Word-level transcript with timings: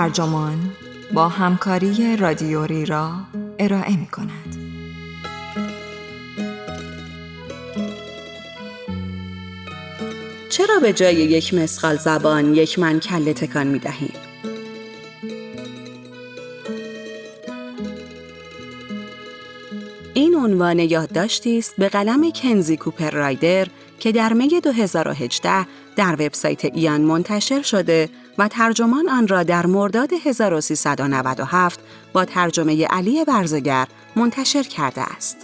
ترجمان 0.00 0.58
با 1.14 1.28
همکاری 1.28 2.16
رادیوری 2.16 2.86
را 2.86 3.12
ارائه 3.58 3.96
می 3.96 4.06
کند. 4.06 4.56
چرا 10.50 10.78
به 10.82 10.92
جای 10.92 11.14
یک 11.14 11.54
مسخال 11.54 11.96
زبان 11.96 12.54
یک 12.54 12.78
من 12.78 13.00
کله 13.00 13.32
تکان 13.32 13.66
می 13.66 13.78
دهیم؟ 13.78 14.12
این 20.14 20.34
عنوان 20.34 20.78
یادداشتی 20.78 21.58
است 21.58 21.74
به 21.78 21.88
قلم 21.88 22.30
کنزی 22.30 22.76
کوپر 22.76 23.10
رایدر 23.10 23.66
که 23.98 24.12
در 24.12 24.32
می 24.32 24.60
2018 24.60 25.66
در 25.96 26.12
وبسایت 26.12 26.64
ایان 26.64 27.00
منتشر 27.00 27.62
شده 27.62 28.08
و 28.38 28.48
ترجمان 28.48 29.08
آن 29.08 29.28
را 29.28 29.42
در 29.42 29.66
مرداد 29.66 30.10
1397 30.24 31.80
با 32.12 32.24
ترجمه 32.24 32.86
علی 32.86 33.24
برزگر 33.24 33.86
منتشر 34.16 34.62
کرده 34.62 35.00
است. 35.00 35.36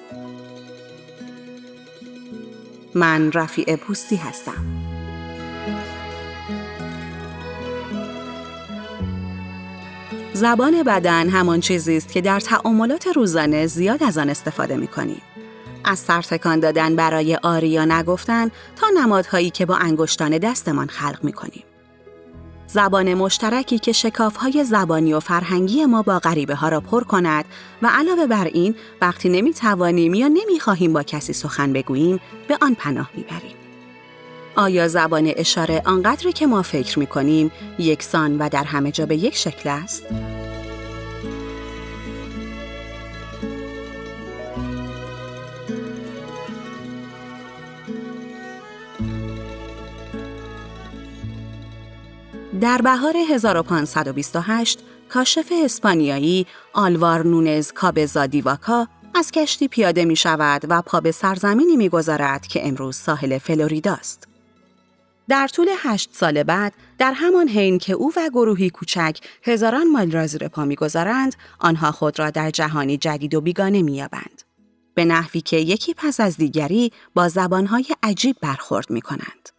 من 2.94 3.32
رفیع 3.32 3.76
پوستی 3.76 4.16
هستم. 4.16 4.86
زبان 10.32 10.82
بدن 10.82 11.28
همان 11.28 11.60
چیزی 11.60 11.96
است 11.96 12.12
که 12.12 12.20
در 12.20 12.40
تعاملات 12.40 13.06
روزانه 13.06 13.66
زیاد 13.66 14.02
از 14.02 14.18
آن 14.18 14.30
استفاده 14.30 14.76
می 14.76 14.86
کنیم. 14.86 15.22
از 15.84 15.98
سرتکان 15.98 16.60
دادن 16.60 16.96
برای 16.96 17.36
آری 17.36 17.68
یا 17.68 17.84
نگفتن 17.84 18.50
تا 18.76 18.86
نمادهایی 18.96 19.50
که 19.50 19.66
با 19.66 19.76
انگشتان 19.76 20.38
دستمان 20.38 20.86
خلق 20.86 21.18
می 21.24 21.32
کنیم. 21.32 21.64
زبان 22.66 23.14
مشترکی 23.14 23.78
که 23.78 23.92
شکافهای 23.92 24.64
زبانی 24.64 25.12
و 25.12 25.20
فرهنگی 25.20 25.84
ما 25.84 26.02
با 26.02 26.18
غریبه 26.18 26.54
ها 26.54 26.68
را 26.68 26.80
پر 26.80 27.04
کند 27.04 27.44
و 27.82 27.90
علاوه 27.92 28.26
بر 28.26 28.44
این 28.44 28.74
وقتی 29.00 29.28
نمی 29.28 29.54
توانیم 29.54 30.14
یا 30.14 30.28
نمی 30.28 30.60
خواهیم 30.60 30.92
با 30.92 31.02
کسی 31.02 31.32
سخن 31.32 31.72
بگوییم 31.72 32.20
به 32.48 32.58
آن 32.62 32.74
پناه 32.74 33.10
می 33.14 33.22
بریم. 33.22 33.56
آیا 34.56 34.88
زبان 34.88 35.32
اشاره 35.36 35.82
آنقدری 35.84 36.32
که 36.32 36.46
ما 36.46 36.62
فکر 36.62 36.98
می 36.98 37.06
کنیم 37.06 37.52
یکسان 37.78 38.38
و 38.38 38.48
در 38.48 38.64
همه 38.64 38.92
جا 38.92 39.06
به 39.06 39.16
یک 39.16 39.36
شکل 39.36 39.68
است؟ 39.68 40.02
در 52.60 52.82
بهار 52.82 53.16
1528 53.30 54.78
کاشف 55.08 55.52
اسپانیایی 55.64 56.46
آلوار 56.72 57.26
نونز 57.26 57.72
کابزا 57.72 58.26
دیواکا 58.26 58.88
از 59.14 59.30
کشتی 59.30 59.68
پیاده 59.68 60.04
می 60.04 60.16
شود 60.16 60.62
و 60.68 60.82
پا 60.82 61.00
به 61.00 61.12
سرزمینی 61.12 61.76
می 61.76 61.88
گذارد 61.88 62.46
که 62.46 62.68
امروز 62.68 62.96
ساحل 62.96 63.38
فلوریداست. 63.38 64.28
در 65.28 65.48
طول 65.48 65.68
هشت 65.78 66.10
سال 66.12 66.42
بعد 66.42 66.72
در 66.98 67.12
همان 67.12 67.48
حین 67.48 67.78
که 67.78 67.92
او 67.92 68.12
و 68.16 68.30
گروهی 68.30 68.70
کوچک 68.70 69.18
هزاران 69.42 69.90
مایل 69.90 70.12
را 70.12 70.26
زیر 70.26 70.48
پا 70.48 70.64
می‌گذارند 70.64 71.34
آنها 71.58 71.92
خود 71.92 72.18
را 72.18 72.30
در 72.30 72.50
جهانی 72.50 72.96
جدید 72.96 73.34
و 73.34 73.40
بیگانه 73.40 73.82
مییابند 73.82 74.42
به 74.94 75.04
نحوی 75.04 75.40
که 75.40 75.56
یکی 75.56 75.94
پس 75.94 76.20
از 76.20 76.36
دیگری 76.36 76.92
با 77.14 77.28
زبانهای 77.28 77.86
عجیب 78.02 78.36
برخورد 78.40 78.90
می 78.90 79.00
کنند. 79.00 79.55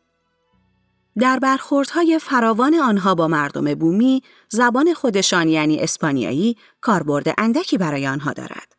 در 1.19 1.39
برخوردهای 1.39 2.19
فراوان 2.19 2.75
آنها 2.75 3.15
با 3.15 3.27
مردم 3.27 3.73
بومی، 3.73 4.23
زبان 4.49 4.93
خودشان 4.93 5.47
یعنی 5.47 5.79
اسپانیایی 5.79 6.57
کاربرد 6.81 7.33
اندکی 7.37 7.77
برای 7.77 8.07
آنها 8.07 8.33
دارد. 8.33 8.75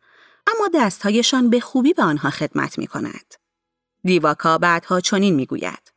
اما 0.47 0.69
دستهایشان 0.73 1.49
به 1.49 1.59
خوبی 1.59 1.93
به 1.93 2.03
آنها 2.03 2.29
خدمت 2.29 2.77
می 2.77 2.87
کند. 2.87 3.33
دیواکا 4.03 4.57
بعدها 4.57 4.99
چنین 4.99 5.35
می 5.35 5.45
گوید. 5.45 5.91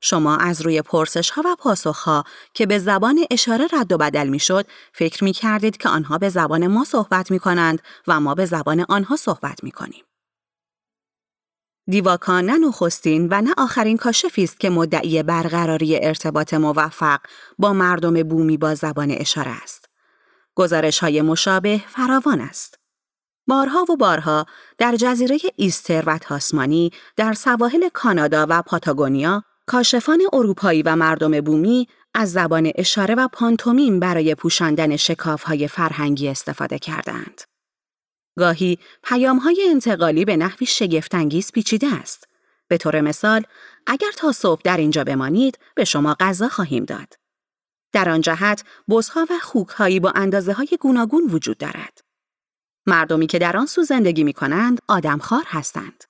شما 0.00 0.36
از 0.36 0.62
روی 0.62 0.82
پرسش 0.82 1.30
ها 1.30 1.42
و 1.46 1.56
پاسخ 1.58 1.98
ها 1.98 2.24
که 2.54 2.66
به 2.66 2.78
زبان 2.78 3.24
اشاره 3.30 3.66
رد 3.72 3.92
و 3.92 3.98
بدل 3.98 4.28
می 4.28 4.38
شد 4.38 4.66
فکر 4.92 5.24
می 5.24 5.32
کردید 5.32 5.76
که 5.76 5.88
آنها 5.88 6.18
به 6.18 6.28
زبان 6.28 6.66
ما 6.66 6.84
صحبت 6.84 7.30
می 7.30 7.38
کنند 7.38 7.82
و 8.06 8.20
ما 8.20 8.34
به 8.34 8.46
زبان 8.46 8.84
آنها 8.88 9.16
صحبت 9.16 9.64
می 9.64 9.70
کنیم. 9.70 10.04
دیواکا 11.90 12.40
نه 12.40 12.58
نخستین 12.58 13.28
و 13.30 13.40
نه 13.40 13.54
آخرین 13.58 13.96
کاشفی 13.96 14.44
است 14.44 14.60
که 14.60 14.70
مدعی 14.70 15.22
برقراری 15.22 15.98
ارتباط 16.06 16.54
موفق 16.54 17.20
با 17.58 17.72
مردم 17.72 18.22
بومی 18.22 18.56
با 18.56 18.74
زبان 18.74 19.10
اشاره 19.10 19.50
است. 19.50 19.88
گزارش 20.54 20.98
های 20.98 21.22
مشابه 21.22 21.80
فراوان 21.88 22.40
است. 22.40 22.78
بارها 23.46 23.84
و 23.92 23.96
بارها 23.96 24.46
در 24.78 24.96
جزیره 24.96 25.38
ایستر 25.56 26.04
و 26.06 26.18
تاسمانی 26.18 26.90
در 27.16 27.32
سواحل 27.32 27.88
کانادا 27.88 28.46
و 28.48 28.62
پاتاگونیا 28.62 29.42
کاشفان 29.66 30.20
اروپایی 30.32 30.82
و 30.82 30.96
مردم 30.96 31.40
بومی 31.40 31.88
از 32.14 32.32
زبان 32.32 32.72
اشاره 32.74 33.14
و 33.14 33.28
پانتومیم 33.32 34.00
برای 34.00 34.34
پوشاندن 34.34 34.96
های 35.44 35.68
فرهنگی 35.68 36.28
استفاده 36.28 36.78
کردند. 36.78 37.40
گاهی 38.38 38.78
های 39.04 39.66
انتقالی 39.70 40.24
به 40.24 40.36
نحوی 40.36 40.66
شگفتانگیز 40.66 41.52
پیچیده 41.52 41.94
است. 41.94 42.28
به 42.68 42.76
طور 42.78 43.00
مثال، 43.00 43.42
اگر 43.86 44.10
تا 44.16 44.32
صبح 44.32 44.60
در 44.64 44.76
اینجا 44.76 45.04
بمانید، 45.04 45.58
به 45.74 45.84
شما 45.84 46.16
غذا 46.20 46.48
خواهیم 46.48 46.84
داد. 46.84 47.14
در 47.92 48.08
آن 48.10 48.20
جهت، 48.20 48.64
بزها 48.88 49.26
و 49.30 49.38
خوکهایی 49.42 50.00
با 50.00 50.12
اندازه 50.14 50.52
های 50.52 50.68
گوناگون 50.80 51.24
وجود 51.24 51.58
دارد. 51.58 52.00
مردمی 52.86 53.26
که 53.26 53.38
در 53.38 53.56
آن 53.56 53.66
سو 53.66 53.82
زندگی 53.82 54.24
می 54.24 54.32
کنند، 54.32 54.80
آدمخوار 54.88 55.44
هستند. 55.46 56.04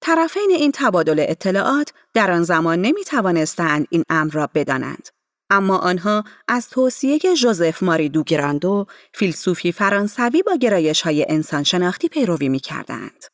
طرفین 0.00 0.50
این 0.50 0.72
تبادل 0.74 1.24
اطلاعات 1.28 1.92
در 2.14 2.30
آن 2.30 2.42
زمان 2.42 2.80
نمی 2.80 3.04
توانستند 3.04 3.86
این 3.90 4.04
امر 4.08 4.32
را 4.32 4.50
بدانند. 4.54 5.08
اما 5.50 5.78
آنها 5.78 6.24
از 6.48 6.68
توصیه 6.68 7.34
ژوزف 7.34 7.82
ماری 7.82 8.08
دوگراندو، 8.08 8.86
فیلسوفی 9.14 9.72
فرانسوی 9.72 10.42
با 10.42 10.56
گرایش 10.56 11.02
های 11.02 11.26
انسان 11.28 11.62
شناختی 11.62 12.08
پیروی 12.08 12.48
می 12.48 12.60
کردند. 12.60 13.24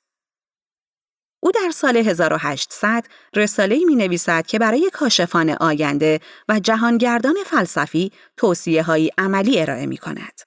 او 1.41 1.53
در 1.53 1.71
سال 1.71 1.97
1800 1.97 3.06
رساله‌ای 3.37 3.84
می 3.84 3.97
نویسد 3.97 4.47
که 4.47 4.59
برای 4.59 4.91
کاشفان 4.93 5.50
آینده 5.50 6.21
و 6.49 6.60
جهانگردان 6.60 7.34
فلسفی 7.47 8.12
توصیه 8.37 9.10
عملی 9.19 9.60
ارائه 9.60 9.87
می 9.87 9.97
کند. 9.97 10.41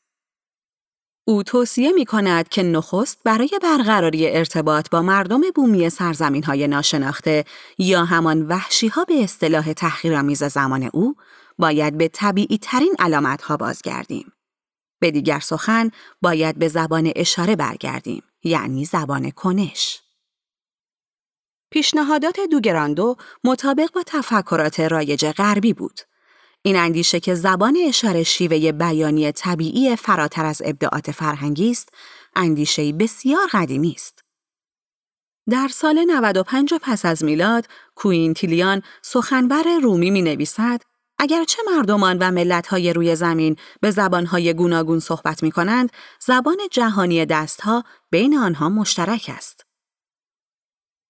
او 1.28 1.44
توصیه 1.44 1.92
می 1.92 2.06
کند 2.06 2.50
که 2.50 2.64
نخست 2.64 3.20
برای 3.26 3.50
برقراری 3.64 4.30
ارتباط 4.30 4.90
با 4.90 5.02
مردم 5.02 5.42
بومی 5.56 5.90
سرزمین 5.90 6.44
های 6.44 6.68
ناشناخته 6.68 7.46
یا 7.78 8.06
همان 8.06 8.42
وحشی 8.48 8.88
ها 8.88 9.04
به 9.04 9.24
اصطلاح 9.24 9.74
تحقیرآمیز 9.74 10.44
زمان 10.44 10.90
او 10.94 11.16
باید 11.60 11.98
به 11.98 12.08
طبیعی 12.08 12.58
ترین 12.58 12.96
علامت 13.00 13.42
ها 13.42 13.58
بازگردیم. 13.58 14.34
به 15.00 15.12
دیگر 15.12 15.40
سخن 15.40 15.92
باید 16.22 16.60
به 16.60 16.68
زبان 16.68 17.12
اشاره 17.16 17.56
برگردیم 17.56 18.24
یعنی 18.44 18.86
زبان 18.86 19.32
کنش. 19.32 20.02
پیشنهادات 21.72 22.40
دوگراندو 22.52 23.16
مطابق 23.44 23.92
با 23.94 24.04
تفکرات 24.06 24.80
رایج 24.80 25.26
غربی 25.26 25.74
بود. 25.74 26.00
این 26.62 26.76
اندیشه 26.76 27.20
که 27.20 27.36
زبان 27.36 27.78
اشاره 27.88 28.24
شیوه 28.24 28.72
بیانی 28.72 29.32
طبیعی 29.32 29.96
فراتر 29.96 30.46
از 30.46 30.62
ابداعات 30.66 31.12
فرهنگی 31.12 31.72
است، 31.72 31.90
اندیشه 32.36 32.94
بسیار 32.94 33.48
قدیمی 33.52 33.92
است. 33.96 34.24
در 35.50 35.68
سال 35.68 36.06
95 36.08 36.74
پس 36.82 37.06
از 37.06 37.24
میلاد، 37.24 37.68
کوینتیلیان 37.96 38.82
سخنور 39.02 39.80
رومی 39.82 40.12
می 40.12 40.22
نویسد 40.22 40.82
اگرچه 41.20 41.62
مردمان 41.76 42.18
و 42.18 42.32
ملت‌های 42.32 42.94
روی 42.94 43.16
زمین 43.16 43.56
به 43.82 43.92
زبانهای 43.92 44.54
گوناگون 44.54 45.00
صحبت 45.00 45.44
می 45.44 45.52
کنند، 45.52 45.92
زبان 46.20 46.58
جهانی 46.72 47.26
دستها 47.26 47.84
بین 48.12 48.38
آنها 48.38 48.70
مشترک 48.70 49.32
است. 49.38 49.66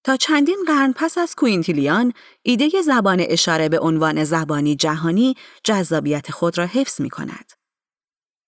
تا 0.04 0.16
چندین 0.16 0.64
قرن 0.66 0.92
پس 0.92 1.18
از 1.18 1.34
کوینتیلیان، 1.34 2.12
ایده 2.42 2.82
زبان 2.82 3.24
اشاره 3.28 3.68
به 3.68 3.78
عنوان 3.78 4.24
زبانی 4.24 4.76
جهانی 4.76 5.34
جذابیت 5.64 6.30
خود 6.30 6.58
را 6.58 6.66
حفظ 6.66 7.00
می 7.00 7.10
کند. 7.10 7.52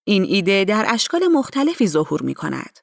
این 0.05 0.25
ایده 0.25 0.65
در 0.65 0.85
اشکال 0.89 1.27
مختلفی 1.27 1.89
ظهور 1.89 2.23
می 2.23 2.35
کند. 2.35 2.79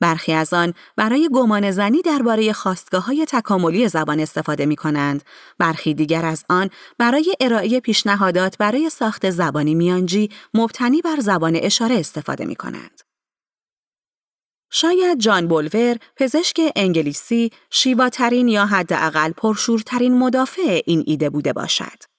برخی 0.00 0.32
از 0.32 0.54
آن 0.54 0.74
برای 0.96 1.28
گمان 1.32 1.70
زنی 1.70 2.02
درباره 2.02 2.52
خواستگاه 2.52 3.04
های 3.04 3.26
تکاملی 3.28 3.88
زبان 3.88 4.20
استفاده 4.20 4.66
می 4.66 4.76
کنند. 4.76 5.22
برخی 5.58 5.94
دیگر 5.94 6.24
از 6.24 6.44
آن 6.48 6.70
برای 6.98 7.34
ارائه 7.40 7.80
پیشنهادات 7.80 8.58
برای 8.58 8.90
ساخت 8.90 9.30
زبانی 9.30 9.74
میانجی 9.74 10.30
مبتنی 10.54 11.02
بر 11.02 11.20
زبان 11.20 11.56
اشاره 11.62 11.94
استفاده 11.94 12.44
می 12.44 12.56
کنند. 12.56 13.00
شاید 14.70 15.18
جان 15.18 15.48
بولور، 15.48 15.96
پزشک 16.16 16.60
انگلیسی، 16.76 17.50
شیواترین 17.70 18.48
یا 18.48 18.66
حداقل 18.66 19.32
پرشورترین 19.32 20.18
مدافع 20.18 20.80
این 20.86 21.04
ایده 21.06 21.30
بوده 21.30 21.52
باشد. 21.52 22.17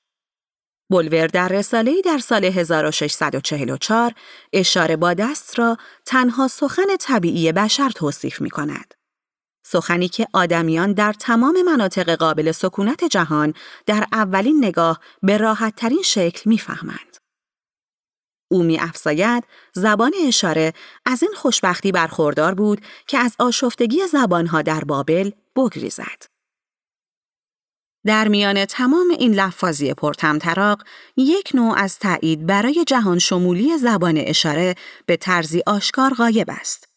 بولور 0.89 1.27
در 1.27 1.47
رساله‌ای 1.47 2.01
در 2.01 2.18
سال 2.18 2.45
1644 2.45 4.13
اشاره 4.53 4.95
با 4.95 5.13
دست 5.13 5.59
را 5.59 5.77
تنها 6.06 6.47
سخن 6.47 6.97
طبیعی 7.00 7.51
بشر 7.51 7.89
توصیف 7.89 8.41
می 8.41 8.50
کند. 8.50 8.94
سخنی 9.65 10.07
که 10.07 10.27
آدمیان 10.33 10.94
در 10.94 11.13
تمام 11.13 11.62
مناطق 11.62 12.15
قابل 12.15 12.51
سکونت 12.51 13.03
جهان 13.03 13.53
در 13.86 14.06
اولین 14.12 14.65
نگاه 14.65 15.00
به 15.24 15.38
راحت 15.38 15.75
ترین 15.75 16.01
شکل 16.01 16.50
می‌فهمند. 16.50 17.18
او 18.51 18.63
می 18.63 18.80
افزاید 18.80 19.44
زبان 19.74 20.12
اشاره 20.27 20.74
از 21.06 21.24
این 21.24 21.31
خوشبختی 21.36 21.91
برخوردار 21.91 22.53
بود 22.53 22.81
که 23.07 23.18
از 23.18 23.36
آشفتگی 23.39 24.07
زبانها 24.07 24.62
در 24.62 24.83
بابل 24.83 25.31
بگریزد. 25.56 26.38
در 28.09 28.27
میان 28.27 28.65
تمام 28.65 29.09
این 29.19 29.33
لفاظی 29.33 29.94
پرتمطراق 29.94 30.83
یک 31.17 31.51
نوع 31.53 31.77
از 31.77 32.00
تایید 32.00 32.45
برای 32.45 32.83
جهان 32.88 33.19
شمولی 33.19 33.77
زبان 33.77 34.17
اشاره 34.17 34.75
به 35.06 35.17
طرزی 35.17 35.63
آشکار 35.67 36.13
غایب 36.13 36.47
است. 36.50 36.89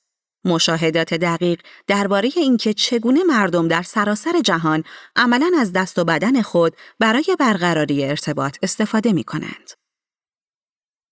مشاهدات 0.44 1.14
دقیق 1.14 1.60
درباره 1.86 2.30
اینکه 2.36 2.74
چگونه 2.74 3.24
مردم 3.24 3.68
در 3.68 3.82
سراسر 3.82 4.40
جهان 4.44 4.84
عملا 5.16 5.50
از 5.58 5.72
دست 5.72 5.98
و 5.98 6.04
بدن 6.04 6.42
خود 6.42 6.76
برای 6.98 7.36
برقراری 7.38 8.04
ارتباط 8.04 8.56
استفاده 8.62 9.12
می 9.12 9.24
کنند. 9.24 9.81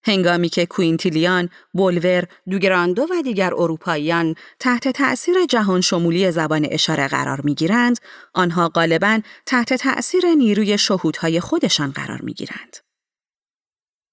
هنگامی 0.04 0.48
که 0.48 0.66
کوینتیلیان، 0.66 1.48
بولور، 1.72 2.24
دوگراندو 2.50 3.02
و 3.02 3.22
دیگر 3.22 3.54
اروپاییان 3.54 4.34
تحت 4.58 4.88
تأثیر 4.88 5.34
جهان 5.48 5.80
شمولی 5.80 6.30
زبان 6.30 6.66
اشاره 6.70 7.08
قرار 7.08 7.40
می 7.40 7.54
گیرند، 7.54 7.98
آنها 8.34 8.68
غالبا 8.68 9.20
تحت 9.46 9.74
تأثیر 9.74 10.26
نیروی 10.38 10.78
شهودهای 10.78 11.40
خودشان 11.40 11.90
قرار 11.90 12.20
می 12.22 12.34
گیرند. 12.34 12.76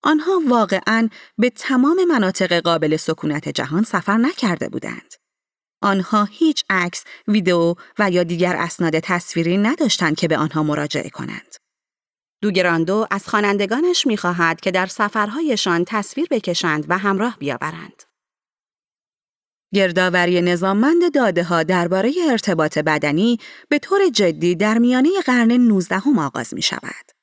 آنها 0.04 0.42
واقعا 0.48 1.10
به 1.38 1.50
تمام 1.50 2.06
مناطق 2.08 2.54
قابل 2.60 2.98
سکونت 2.98 3.50
جهان 3.50 3.84
سفر 3.84 4.18
نکرده 4.18 4.70
بودند. 4.70 5.14
آنها 5.82 6.24
هیچ 6.24 6.64
عکس، 6.70 7.04
ویدئو 7.28 7.74
و 8.00 8.12
یا 8.12 8.24
دیگر 8.24 8.56
اسناد 8.56 9.00
تصویری 9.00 9.58
نداشتند 9.58 10.16
که 10.16 10.28
به 10.28 10.38
آنها 10.38 10.64
مراجعه 10.64 11.10
کنند. 11.10 11.56
دوگراندو 12.42 13.08
از 13.12 13.28
خوانندگانش 13.28 14.08
می‌خواهد 14.08 14.62
که 14.62 14.72
در 14.72 14.86
سفرهایشان 14.86 15.84
تصویر 15.88 16.28
بکشند 16.32 16.86
و 16.90 16.98
همراه 16.98 17.38
بیاورند. 17.40 18.04
گردآوری 19.74 20.42
نظاممند 20.42 21.14
داده 21.16 21.44
ها 21.44 21.64
درباره 21.64 22.14
ارتباط 22.32 22.78
بدنی 22.78 23.40
به 23.70 23.80
طور 23.80 24.00
جدی 24.14 24.56
در 24.56 24.78
میانه 24.78 25.10
قرن 25.26 25.52
19 25.52 26.02
آغاز 26.20 26.54
می 26.54 26.62
شود. 26.62 27.17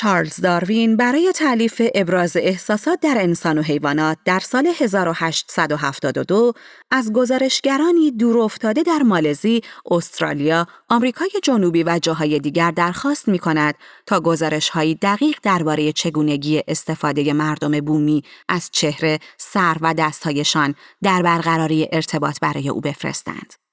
چارلز 0.00 0.40
داروین 0.40 0.96
برای 0.96 1.32
تعلیف 1.34 1.82
ابراز 1.94 2.36
احساسات 2.36 3.00
در 3.00 3.16
انسان 3.20 3.58
و 3.58 3.62
حیوانات 3.62 4.18
در 4.24 4.38
سال 4.38 4.66
1872 4.78 6.52
از 6.90 7.12
گزارشگرانی 7.12 8.10
دور 8.10 8.38
افتاده 8.38 8.82
در 8.82 8.98
مالزی، 8.98 9.60
استرالیا، 9.90 10.66
آمریکای 10.88 11.30
جنوبی 11.42 11.82
و 11.82 11.98
جاهای 12.02 12.38
دیگر 12.38 12.70
درخواست 12.70 13.28
می 13.28 13.38
کند 13.38 13.74
تا 14.06 14.20
گزارش 14.20 14.70
دقیق 15.02 15.38
درباره 15.42 15.92
چگونگی 15.92 16.62
استفاده 16.68 17.32
مردم 17.32 17.80
بومی 17.80 18.22
از 18.48 18.68
چهره، 18.72 19.18
سر 19.38 19.76
و 19.80 19.94
دستهایشان 19.94 20.74
در 21.02 21.22
برقراری 21.22 21.88
ارتباط 21.92 22.40
برای 22.40 22.68
او 22.68 22.80
بفرستند. 22.80 23.67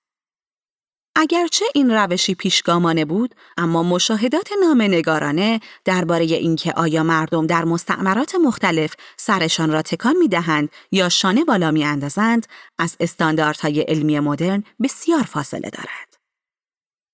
اگرچه 1.15 1.65
این 1.73 1.91
روشی 1.91 2.35
پیشگامانه 2.35 3.05
بود، 3.05 3.35
اما 3.57 3.83
مشاهدات 3.83 4.49
نامنگارانه 4.61 5.59
درباره 5.85 6.25
اینکه 6.25 6.73
آیا 6.73 7.03
مردم 7.03 7.47
در 7.47 7.65
مستعمرات 7.65 8.35
مختلف 8.35 8.93
سرشان 9.17 9.71
را 9.71 9.81
تکان 9.81 10.15
می 10.17 10.27
دهند 10.27 10.69
یا 10.91 11.09
شانه 11.09 11.43
بالا 11.43 11.71
می 11.71 11.83
اندازند، 11.83 12.47
از 12.77 12.97
استانداردهای 12.99 13.81
علمی 13.81 14.19
مدرن 14.19 14.63
بسیار 14.83 15.23
فاصله 15.23 15.69
دارد. 15.69 16.17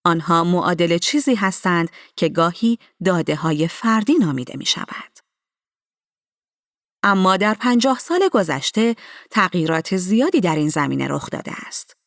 آنها 0.06 0.44
معادل 0.44 0.98
چیزی 0.98 1.36
هستند 1.36 1.90
که 2.16 2.30
گاهی 2.30 2.80
داده 3.06 3.36
های 3.36 3.68
فردی 3.68 4.14
نامیده 4.14 4.58
می 4.58 4.66
شود. 4.66 5.20
اما 7.04 7.38
در 7.38 7.54
پنجاه 7.54 8.00
سال 8.00 8.30
گذشته 8.32 8.96
تغییرات 9.32 9.98
زیادی 9.98 10.40
در 10.40 10.56
این 10.56 10.70
زمینه 10.70 11.08
رخ 11.08 11.30
داده 11.30 11.52
است. 11.68 12.01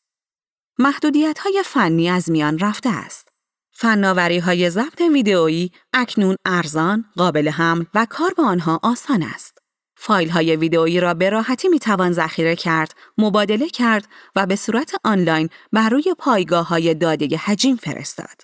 محدودیت 0.79 1.39
های 1.39 1.63
فنی 1.65 2.09
از 2.09 2.31
میان 2.31 2.59
رفته 2.59 2.89
است. 2.89 3.27
فناوری 3.71 4.39
های 4.39 4.69
ضبط 4.69 5.01
ویدئویی 5.01 5.71
اکنون 5.93 6.35
ارزان، 6.45 7.05
قابل 7.15 7.49
حمل 7.49 7.85
و 7.93 8.07
کار 8.09 8.33
با 8.37 8.43
آنها 8.45 8.79
آسان 8.83 9.23
است. 9.23 9.57
فایل 9.97 10.29
های 10.29 10.55
ویدئویی 10.55 10.99
را 10.99 11.13
به 11.13 11.29
راحتی 11.29 11.67
می 11.67 11.79
توان 11.79 12.11
ذخیره 12.11 12.55
کرد، 12.55 12.93
مبادله 13.17 13.69
کرد 13.69 14.07
و 14.35 14.45
به 14.45 14.55
صورت 14.55 14.95
آنلاین 15.03 15.49
بر 15.73 15.89
روی 15.89 16.15
پایگاه 16.17 16.67
های 16.67 16.93
داده 16.93 17.37
حجیم 17.37 17.75
فرستاد. 17.75 18.41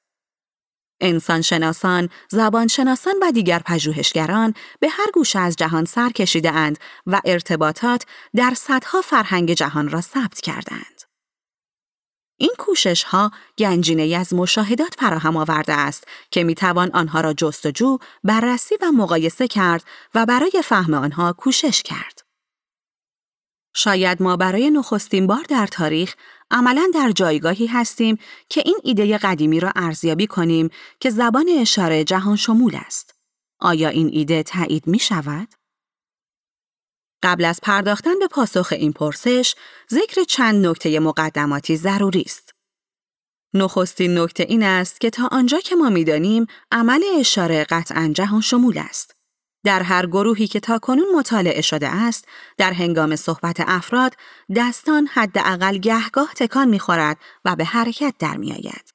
انسانشناسان، 1.01 2.09
زبانشناسان 2.29 3.13
و 3.21 3.31
دیگر 3.31 3.59
پژوهشگران 3.59 4.53
به 4.79 4.89
هر 4.89 5.11
گوشه 5.13 5.39
از 5.39 5.55
جهان 5.55 5.85
سر 5.85 6.09
کشیده 6.09 6.51
اند 6.51 6.79
و 7.07 7.21
ارتباطات 7.25 8.05
در 8.35 8.53
صدها 8.57 9.01
فرهنگ 9.01 9.53
جهان 9.53 9.89
را 9.89 10.01
ثبت 10.01 10.41
کردند. 10.41 11.00
این 12.41 12.51
کوشش 12.57 13.03
ها 13.03 13.31
گنجینه 13.57 14.15
از 14.15 14.33
مشاهدات 14.33 14.95
فراهم 14.99 15.37
آورده 15.37 15.73
است 15.73 16.07
که 16.31 16.43
می 16.43 16.55
توان 16.55 16.91
آنها 16.93 17.21
را 17.21 17.33
جستجو، 17.33 17.97
بررسی 18.23 18.75
و 18.81 18.91
مقایسه 18.91 19.47
کرد 19.47 19.83
و 20.15 20.25
برای 20.25 20.61
فهم 20.63 20.93
آنها 20.93 21.33
کوشش 21.33 21.83
کرد. 21.83 22.21
شاید 23.75 24.23
ما 24.23 24.37
برای 24.37 24.69
نخستین 24.69 25.27
بار 25.27 25.43
در 25.49 25.67
تاریخ 25.67 26.15
عملا 26.51 26.87
در 26.93 27.11
جایگاهی 27.11 27.67
هستیم 27.67 28.17
که 28.49 28.61
این 28.65 28.79
ایده 28.83 29.17
قدیمی 29.17 29.59
را 29.59 29.71
ارزیابی 29.75 30.27
کنیم 30.27 30.69
که 30.99 31.09
زبان 31.09 31.45
اشاره 31.59 32.03
جهان 32.03 32.35
شمول 32.35 32.75
است. 32.85 33.15
آیا 33.59 33.89
این 33.89 34.09
ایده 34.13 34.43
تایید 34.43 34.87
می 34.87 34.99
شود؟ 34.99 35.60
قبل 37.23 37.45
از 37.45 37.59
پرداختن 37.63 38.19
به 38.19 38.27
پاسخ 38.27 38.67
این 38.71 38.93
پرسش، 38.93 39.55
ذکر 39.91 40.23
چند 40.23 40.65
نکته 40.65 40.99
مقدماتی 40.99 41.77
ضروری 41.77 42.23
است. 42.25 42.53
نخستین 43.53 44.17
نکته 44.17 44.43
این 44.43 44.63
است 44.63 45.01
که 45.01 45.09
تا 45.09 45.27
آنجا 45.31 45.59
که 45.59 45.75
ما 45.75 45.89
می‌دانیم 45.89 46.45
عمل 46.71 47.03
اشاره 47.19 47.63
قطعا 47.63 48.11
جهان 48.15 48.41
شمول 48.41 48.77
است. 48.77 49.15
در 49.65 49.81
هر 49.83 50.05
گروهی 50.05 50.47
که 50.47 50.59
تا 50.59 50.79
کنون 50.79 51.15
مطالعه 51.15 51.61
شده 51.61 51.87
است، 51.87 52.25
در 52.57 52.73
هنگام 52.73 53.15
صحبت 53.15 53.59
افراد، 53.59 54.15
دستان 54.55 55.07
حداقل 55.07 55.77
گهگاه 55.77 56.33
تکان 56.35 56.69
می‌خورد 56.69 57.17
و 57.45 57.55
به 57.55 57.65
حرکت 57.65 58.13
در 58.19 58.37
میآید. 58.37 58.91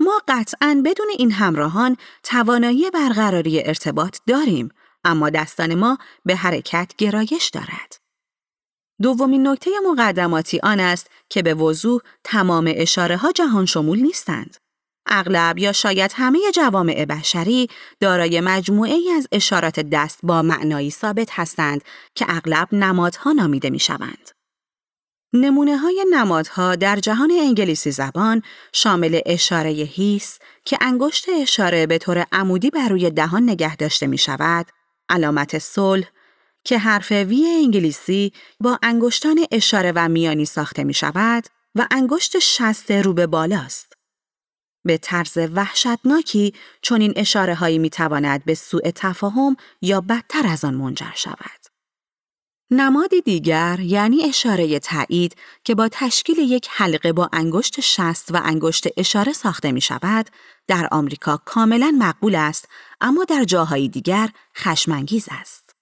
ما 0.00 0.22
قطعا 0.28 0.82
بدون 0.84 1.06
این 1.18 1.32
همراهان 1.32 1.96
توانایی 2.22 2.90
برقراری 2.90 3.62
ارتباط 3.64 4.18
داریم 4.26 4.68
اما 5.04 5.30
دستان 5.30 5.74
ما 5.74 5.98
به 6.24 6.36
حرکت 6.36 6.92
گرایش 6.98 7.48
دارد. 7.48 7.96
دومین 9.02 9.48
نکته 9.48 9.70
مقدماتی 9.90 10.60
آن 10.62 10.80
است 10.80 11.10
که 11.30 11.42
به 11.42 11.54
وضوح 11.54 12.00
تمام 12.24 12.72
اشاره 12.76 13.16
ها 13.16 13.32
جهان 13.32 13.66
شمول 13.66 14.00
نیستند. 14.00 14.56
اغلب 15.06 15.58
یا 15.58 15.72
شاید 15.72 16.12
همه 16.14 16.38
جوامع 16.54 17.04
بشری 17.04 17.68
دارای 18.00 18.40
مجموعه 18.40 18.94
ای 18.94 19.10
از 19.10 19.28
اشارات 19.32 19.80
دست 19.80 20.18
با 20.22 20.42
معنایی 20.42 20.90
ثابت 20.90 21.28
هستند 21.32 21.82
که 22.14 22.26
اغلب 22.28 22.68
نمادها 22.74 23.32
نامیده 23.32 23.70
می 23.70 23.78
شوند. 23.78 24.30
نمونه 25.32 25.76
های 25.76 26.04
نمادها 26.10 26.74
در 26.74 26.96
جهان 26.96 27.30
انگلیسی 27.30 27.90
زبان 27.90 28.42
شامل 28.72 29.20
اشاره 29.26 29.70
هیس 29.70 30.38
که 30.64 30.78
انگشت 30.80 31.26
اشاره 31.28 31.86
به 31.86 31.98
طور 31.98 32.26
عمودی 32.32 32.70
بر 32.70 32.88
روی 32.88 33.10
دهان 33.10 33.42
نگه 33.42 33.76
داشته 33.76 34.06
می 34.06 34.18
شود 34.18 34.66
علامت 35.08 35.58
صلح 35.58 36.06
که 36.64 36.78
حرف 36.78 37.10
وی 37.12 37.46
انگلیسی 37.64 38.32
با 38.60 38.78
انگشتان 38.82 39.46
اشاره 39.50 39.92
و 39.96 40.08
میانی 40.08 40.44
ساخته 40.44 40.84
می 40.84 40.94
شود 40.94 41.44
و 41.74 41.86
انگشت 41.90 42.38
شست 42.38 42.90
رو 42.90 43.12
به 43.12 43.26
بالاست. 43.26 43.92
به 44.84 44.98
طرز 44.98 45.38
وحشتناکی 45.54 46.54
چون 46.82 47.00
این 47.00 47.12
اشاره 47.16 47.54
هایی 47.54 47.78
می 47.78 47.90
تواند 47.90 48.44
به 48.44 48.54
سوء 48.54 48.90
تفاهم 48.94 49.56
یا 49.82 50.00
بدتر 50.00 50.46
از 50.46 50.64
آن 50.64 50.74
منجر 50.74 51.12
شود. 51.14 51.57
نمادی 52.70 53.20
دیگر 53.20 53.80
یعنی 53.80 54.24
اشاره 54.24 54.78
تایید 54.78 55.36
که 55.64 55.74
با 55.74 55.88
تشکیل 55.92 56.38
یک 56.38 56.68
حلقه 56.70 57.12
با 57.12 57.30
انگشت 57.32 57.80
شست 57.80 58.34
و 58.34 58.40
انگشت 58.44 58.86
اشاره 58.96 59.32
ساخته 59.32 59.72
می 59.72 59.80
شود 59.80 60.30
در 60.66 60.88
آمریکا 60.92 61.36
کاملا 61.44 61.96
مقبول 61.98 62.34
است 62.34 62.68
اما 63.00 63.24
در 63.24 63.44
جاهای 63.44 63.88
دیگر 63.88 64.28
خشمانگیز 64.56 65.28
است. 65.30 65.74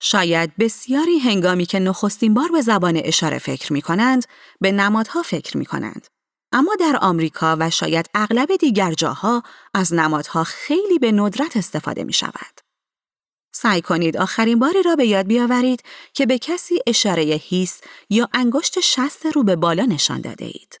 شاید 0.00 0.56
بسیاری 0.56 1.18
هنگامی 1.18 1.66
که 1.66 1.78
نخستین 1.78 2.34
بار 2.34 2.48
به 2.52 2.60
زبان 2.60 3.00
اشاره 3.04 3.38
فکر 3.38 3.72
می 3.72 3.82
کنند 3.82 4.24
به 4.60 4.72
نمادها 4.72 5.22
فکر 5.22 5.56
می 5.56 5.64
کنند. 5.64 6.06
اما 6.52 6.74
در 6.80 6.98
آمریکا 7.00 7.56
و 7.60 7.70
شاید 7.70 8.10
اغلب 8.14 8.56
دیگر 8.56 8.92
جاها 8.92 9.42
از 9.74 9.94
نمادها 9.94 10.44
خیلی 10.44 10.98
به 10.98 11.12
ندرت 11.12 11.56
استفاده 11.56 12.04
می 12.04 12.12
شود. 12.12 12.63
سعی 13.56 13.82
کنید 13.82 14.16
آخرین 14.16 14.58
باری 14.58 14.82
را 14.82 14.96
به 14.96 15.06
یاد 15.06 15.26
بیاورید 15.26 15.82
که 16.12 16.26
به 16.26 16.38
کسی 16.38 16.80
اشاره 16.86 17.22
هیس 17.22 17.80
یا 18.10 18.28
انگشت 18.32 18.80
شست 18.80 19.26
رو 19.26 19.42
به 19.42 19.56
بالا 19.56 19.84
نشان 19.84 20.20
داده 20.20 20.44
اید. 20.44 20.80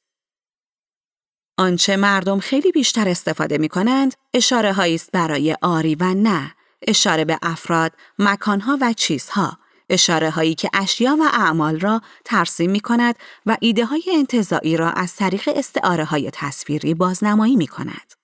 آنچه 1.58 1.96
مردم 1.96 2.40
خیلی 2.40 2.72
بیشتر 2.72 3.08
استفاده 3.08 3.58
می 3.58 3.68
کنند، 3.68 4.14
اشاره 4.34 4.80
است 4.80 5.10
برای 5.12 5.56
آری 5.62 5.94
و 5.94 6.14
نه، 6.14 6.54
اشاره 6.82 7.24
به 7.24 7.38
افراد، 7.42 7.92
مکانها 8.18 8.78
و 8.80 8.92
چیزها، 8.92 9.58
اشاره 9.90 10.30
هایی 10.30 10.54
که 10.54 10.70
اشیا 10.74 11.16
و 11.20 11.22
اعمال 11.32 11.80
را 11.80 12.00
ترسیم 12.24 12.70
می 12.70 12.80
کند 12.80 13.14
و 13.46 13.56
ایده 13.60 13.84
های 13.84 14.02
انتظاعی 14.14 14.76
را 14.76 14.90
از 14.90 15.16
طریق 15.16 15.50
استعاره 15.56 16.04
های 16.04 16.30
تصویری 16.32 16.94
بازنمایی 16.94 17.56
می 17.56 17.66
کند. 17.66 18.23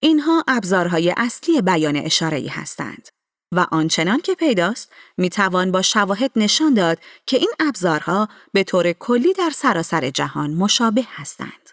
اینها 0.00 0.44
ابزارهای 0.48 1.14
اصلی 1.16 1.62
بیان 1.62 1.96
اشاره 1.96 2.46
هستند 2.50 3.08
و 3.52 3.66
آنچنان 3.70 4.20
که 4.20 4.34
پیداست 4.34 4.92
می 5.16 5.30
توان 5.30 5.72
با 5.72 5.82
شواهد 5.82 6.30
نشان 6.36 6.74
داد 6.74 6.98
که 7.26 7.36
این 7.36 7.50
ابزارها 7.60 8.28
به 8.52 8.64
طور 8.64 8.92
کلی 8.92 9.32
در 9.32 9.50
سراسر 9.50 10.10
جهان 10.10 10.50
مشابه 10.50 11.04
هستند. 11.14 11.70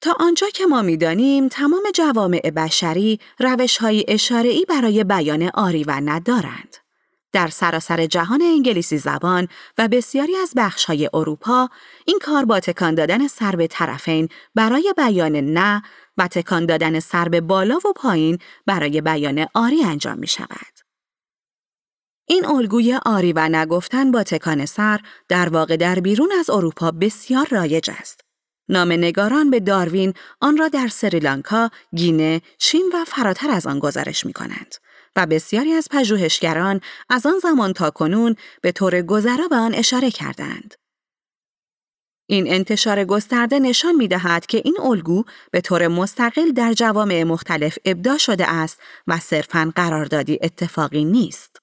تا 0.00 0.16
آنجا 0.20 0.46
که 0.48 0.66
ما 0.66 0.82
می‌دانیم 0.82 1.48
تمام 1.48 1.82
جوامع 1.94 2.50
بشری 2.56 3.20
روش 3.38 3.78
های 3.78 4.04
اشاره‌ای 4.08 4.64
برای 4.68 5.04
بیان 5.04 5.50
آری 5.54 5.84
و 5.84 5.90
ندارند. 6.04 6.76
در 7.32 7.48
سراسر 7.48 8.06
جهان 8.06 8.42
انگلیسی 8.42 8.98
زبان 8.98 9.48
و 9.78 9.88
بسیاری 9.88 10.36
از 10.36 10.54
های 10.86 11.10
اروپا 11.14 11.68
این 12.06 12.18
کار 12.22 12.44
با 12.44 12.60
تکان 12.60 12.94
دادن 12.94 13.26
سر 13.26 13.56
به 13.56 13.66
طرفین 13.66 14.28
برای 14.54 14.94
بیان 14.96 15.36
نه 15.36 15.82
و 16.20 16.28
تکان 16.28 16.66
دادن 16.66 17.00
سر 17.00 17.28
به 17.28 17.40
بالا 17.40 17.76
و 17.76 17.92
پایین 17.96 18.38
برای 18.66 19.00
بیان 19.00 19.46
آری 19.54 19.84
انجام 19.84 20.18
می 20.18 20.26
شود. 20.26 20.80
این 22.28 22.46
الگوی 22.46 22.98
آری 23.06 23.32
و 23.32 23.48
نگفتن 23.48 24.10
با 24.10 24.22
تکان 24.22 24.66
سر 24.66 25.00
در 25.28 25.48
واقع 25.48 25.76
در 25.76 26.00
بیرون 26.00 26.32
از 26.38 26.50
اروپا 26.50 26.90
بسیار 26.90 27.48
رایج 27.50 27.90
است. 27.98 28.20
نام 28.68 28.92
نگاران 28.92 29.50
به 29.50 29.60
داروین 29.60 30.14
آن 30.40 30.56
را 30.56 30.68
در 30.68 30.88
سریلانکا، 30.88 31.70
گینه، 31.96 32.40
چین 32.58 32.92
و 32.94 33.04
فراتر 33.04 33.50
از 33.50 33.66
آن 33.66 33.78
گزارش 33.78 34.26
می 34.26 34.32
کنند 34.32 34.74
و 35.16 35.26
بسیاری 35.26 35.72
از 35.72 35.88
پژوهشگران 35.90 36.80
از 37.08 37.26
آن 37.26 37.38
زمان 37.38 37.72
تا 37.72 37.90
کنون 37.90 38.36
به 38.62 38.72
طور 38.72 39.02
گذرا 39.02 39.48
به 39.48 39.56
آن 39.56 39.74
اشاره 39.74 40.10
کردند. 40.10 40.74
این 42.30 42.52
انتشار 42.52 43.04
گسترده 43.04 43.58
نشان 43.58 43.94
می 43.94 44.08
دهد 44.08 44.46
که 44.46 44.62
این 44.64 44.76
الگو 44.80 45.24
به 45.50 45.60
طور 45.60 45.88
مستقل 45.88 46.50
در 46.50 46.72
جوامع 46.72 47.22
مختلف 47.22 47.78
ابدا 47.84 48.18
شده 48.18 48.50
است 48.50 48.80
و 49.06 49.18
صرفاً 49.18 49.72
قراردادی 49.76 50.38
اتفاقی 50.42 51.04
نیست. 51.04 51.56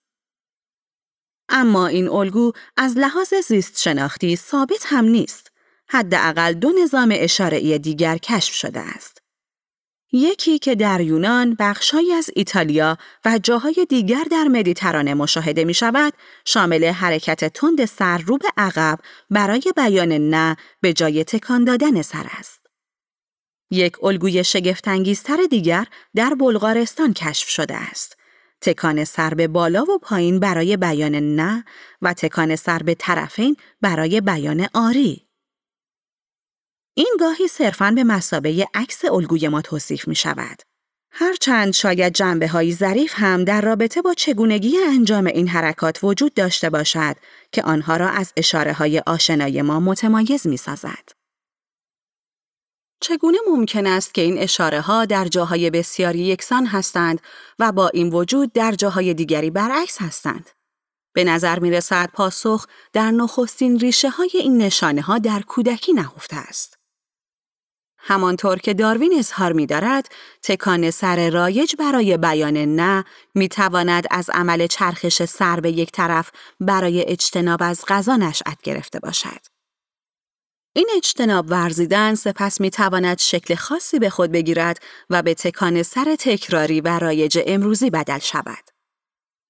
اما 1.50 1.88
این 1.88 2.10
الگو 2.10 2.52
از 2.78 2.98
لحاظ 2.98 3.34
زیست 3.34 3.82
شناختی 3.82 4.36
ثابت 4.36 4.86
هم 4.86 5.06
نیست. 5.06 5.52
حداقل 5.90 6.54
دو 6.54 6.72
نظام 6.84 7.10
اشاره‌ای 7.16 7.80
دیگر 7.80 8.18
کشف 8.18 8.54
شده 8.54 8.80
است. 8.80 9.27
یکی 10.12 10.60
که 10.60 10.76
در 10.76 11.02
یونان، 11.02 11.56
بخشهایی 11.60 12.14
از 12.14 12.30
ایتالیا 12.36 12.98
و 13.26 13.40
جاهای 13.44 13.86
دیگر 13.90 14.24
در 14.32 14.44
مدیترانه 14.44 15.14
مشاهده 15.14 15.64
می 15.64 15.74
شود، 15.74 16.14
شامل 16.46 16.86
حرکت 16.86 17.54
تند 17.54 17.86
سر 17.86 18.18
رو 18.18 18.38
به 18.38 18.48
عقب 18.58 19.00
برای 19.30 19.74
بیان 19.76 20.12
نه 20.12 20.58
به 20.82 20.94
جای 20.94 21.24
تکان 21.24 21.64
دادن 21.64 22.02
سر 22.02 22.26
است. 22.40 22.68
یک 23.72 24.04
الگوی 24.04 24.44
شگفتانگیزتر 24.44 25.38
دیگر 25.50 25.86
در 26.16 26.34
بلغارستان 26.34 27.14
کشف 27.14 27.50
شده 27.50 27.76
است. 27.76 28.18
تکان 28.62 29.04
سر 29.04 29.34
به 29.34 29.48
بالا 29.48 29.84
و 29.84 30.00
پایین 30.00 30.40
برای 30.40 30.78
بیان 30.78 31.16
نه 31.16 31.66
و 32.02 32.14
تکان 32.14 32.56
سر 32.56 32.80
به 32.80 32.96
طرفین 32.96 33.56
برای 33.82 34.22
بیان 34.22 34.68
آری. 34.74 35.27
این 36.98 37.18
گاهی 37.20 37.48
صرفاً 37.48 37.92
به 37.92 38.04
مسابه 38.04 38.68
عکس 38.74 39.06
الگوی 39.06 39.48
ما 39.48 39.62
توصیف 39.62 40.08
می 40.08 40.16
شود. 40.16 40.62
هرچند 41.12 41.74
شاید 41.74 42.14
جنبه 42.14 42.48
های 42.48 42.74
ظریف 42.74 43.14
هم 43.16 43.44
در 43.44 43.62
رابطه 43.62 44.02
با 44.02 44.14
چگونگی 44.14 44.78
انجام 44.78 45.26
این 45.26 45.48
حرکات 45.48 46.00
وجود 46.04 46.34
داشته 46.34 46.70
باشد 46.70 47.16
که 47.52 47.64
آنها 47.64 47.98
را 47.98 48.10
از 48.10 48.34
اشاره 48.38 48.74
های 48.74 49.00
آشنای 49.08 49.62
ما 49.62 49.80
متمایز 49.80 50.48
می 50.48 50.58
سازد. 50.58 51.10
چگونه 53.02 53.38
ممکن 53.50 53.88
است 53.88 54.14
که 54.14 54.22
این 54.22 54.38
اشاره 54.38 54.82
ها 54.82 55.06
در 55.06 55.26
جاهای 55.26 55.70
بسیاری 55.70 56.20
یکسان 56.20 56.66
هستند 56.66 57.22
و 57.60 57.72
با 57.72 57.88
این 57.88 58.10
وجود 58.10 58.54
در 58.54 58.72
جاهای 58.72 59.14
دیگری 59.14 59.50
برعکس 59.50 60.02
هستند؟ 60.02 60.50
به 61.14 61.24
نظر 61.24 61.60
می 61.60 61.72
رسد 61.72 62.10
پاسخ 62.14 62.68
در 62.94 63.12
نخستین 63.12 63.80
ریشه 63.80 64.10
های 64.10 64.32
این 64.34 64.58
نشانه 64.58 65.02
ها 65.02 65.18
در 65.18 65.42
کودکی 65.42 65.94
نهفته 65.94 66.36
است. 66.36 66.77
همانطور 68.08 68.58
که 68.58 68.74
داروین 68.74 69.14
اظهار 69.20 69.54
می 69.54 69.66
دارد، 69.66 70.10
تکان 70.44 70.92
سر 70.92 71.30
رایج 71.30 71.76
برای 71.80 72.18
بیان 72.18 72.58
نه 72.58 73.06
می 73.36 73.48
تواند 73.48 74.08
از 74.12 74.30
عمل 74.30 74.68
چرخش 74.68 75.26
سر 75.26 75.60
به 75.60 75.72
یک 75.72 75.92
طرف 75.92 76.32
برای 76.60 77.06
اجتناب 77.08 77.60
از 77.64 77.86
غذا 77.88 78.16
نشأت 78.16 78.62
گرفته 78.64 79.00
باشد. 79.00 79.40
این 80.76 80.90
اجتناب 80.98 81.46
ورزیدن 81.50 82.16
سپس 82.16 82.62
می 82.62 82.70
تواند 82.70 83.20
شکل 83.20 83.56
خاصی 83.56 84.00
به 84.00 84.10
خود 84.10 84.32
بگیرد 84.32 84.80
و 85.10 85.22
به 85.22 85.34
تکان 85.34 85.84
سر 85.84 86.16
تکراری 86.20 86.82
و 86.82 87.00
رایج 87.00 87.40
امروزی 87.48 87.90
بدل 87.90 88.20
شود. 88.20 88.77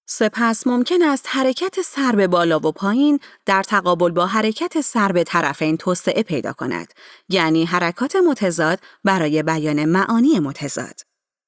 سپس 0.10 0.68
ممکن 0.68 1.02
است 1.02 1.26
حرکت 1.30 1.82
سر 1.82 2.12
به 2.12 2.28
بالا 2.28 2.60
و 2.60 2.72
پایین 2.72 3.20
در 3.46 3.64
تقابل 3.64 4.12
با 4.12 4.26
حرکت 4.26 4.82
سر 4.82 5.12
به 5.12 5.24
طرفین 5.24 5.78
توسعه 5.78 6.24
پیدا 6.24 6.54
کند 6.54 6.94
یعنی 7.30 7.66
حرکات 7.66 8.16
متضاد 8.16 8.80
برای 9.04 9.44
بیان 9.44 9.86
معانی 9.86 10.40
متضاد. 10.40 11.02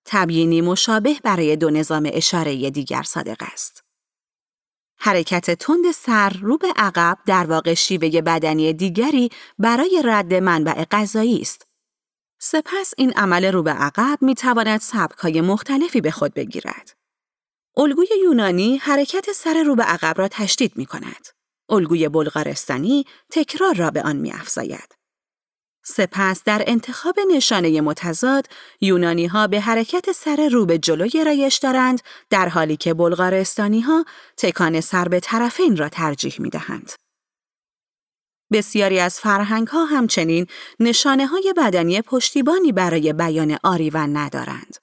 تبیینی 0.06 0.62
مشابه 0.62 1.16
برای 1.24 1.56
دو 1.56 1.70
نظام 1.70 2.10
اشاره 2.14 2.70
دیگر 2.70 3.04
صادق 3.04 3.38
است. 3.54 3.84
حرکت 5.00 5.52
تند 5.52 5.92
سر 5.92 6.30
رو 6.30 6.58
به 6.58 6.74
عقب 6.76 7.18
در 7.26 7.46
واقع 7.46 7.74
شیوه 7.74 8.22
بدنی 8.22 8.74
دیگری 8.74 9.30
برای 9.60 10.02
رد 10.06 10.34
منبع 10.34 10.86
غذایی 10.92 11.42
است. 11.42 11.68
سپس 12.40 12.94
این 12.98 13.14
عمل 13.14 13.46
رو 13.46 13.64
به 13.64 13.72
عقب 13.72 14.18
می 14.22 14.36
تواند 14.36 14.80
سبکهای 14.80 15.42
مختلفی 15.42 16.02
به 16.02 16.12
خود 16.12 16.34
بگیرد. 16.34 16.99
الگوی 17.78 18.08
یونانی 18.24 18.78
حرکت 18.78 19.32
سر 19.32 19.64
رو 19.64 19.76
به 19.76 19.84
عقب 19.84 20.18
را 20.18 20.28
تشدید 20.28 20.72
می 20.76 20.86
کند. 20.86 21.28
الگوی 21.70 22.10
بلغارستانی 22.10 23.06
تکرار 23.30 23.76
را 23.76 23.92
به 23.92 24.02
آن 24.02 24.16
می 24.16 24.32
افزاید. 24.32 24.96
سپس 25.86 26.44
در 26.44 26.64
انتخاب 26.68 27.16
نشانه 27.32 27.82
متضاد 27.82 28.48
یونانی 28.82 29.26
ها 29.26 29.48
به 29.48 29.60
حرکت 29.60 30.12
سر 30.12 30.50
رو 30.52 30.66
به 30.66 30.78
جلو 30.78 31.08
گرایش 31.08 31.58
دارند 31.58 32.02
در 32.30 32.50
حالی 32.50 32.78
که 32.78 32.94
بلغارستانی 32.94 33.82
ها 33.82 34.06
تکان 34.38 34.82
سر 34.82 35.08
به 35.08 35.20
طرفین 35.20 35.78
را 35.78 35.90
ترجیح 35.90 36.36
می 36.40 36.50
دهند. 36.50 36.92
بسیاری 38.52 39.00
از 39.00 39.20
فرهنگ 39.20 39.68
ها 39.68 39.86
همچنین 39.86 40.48
نشانه 40.80 41.28
های 41.28 41.54
بدنی 41.58 42.02
پشتیبانی 42.02 42.72
برای 42.72 43.14
بیان 43.14 43.58
آری 43.64 43.90
و 43.90 43.98
ندارند. 43.98 44.78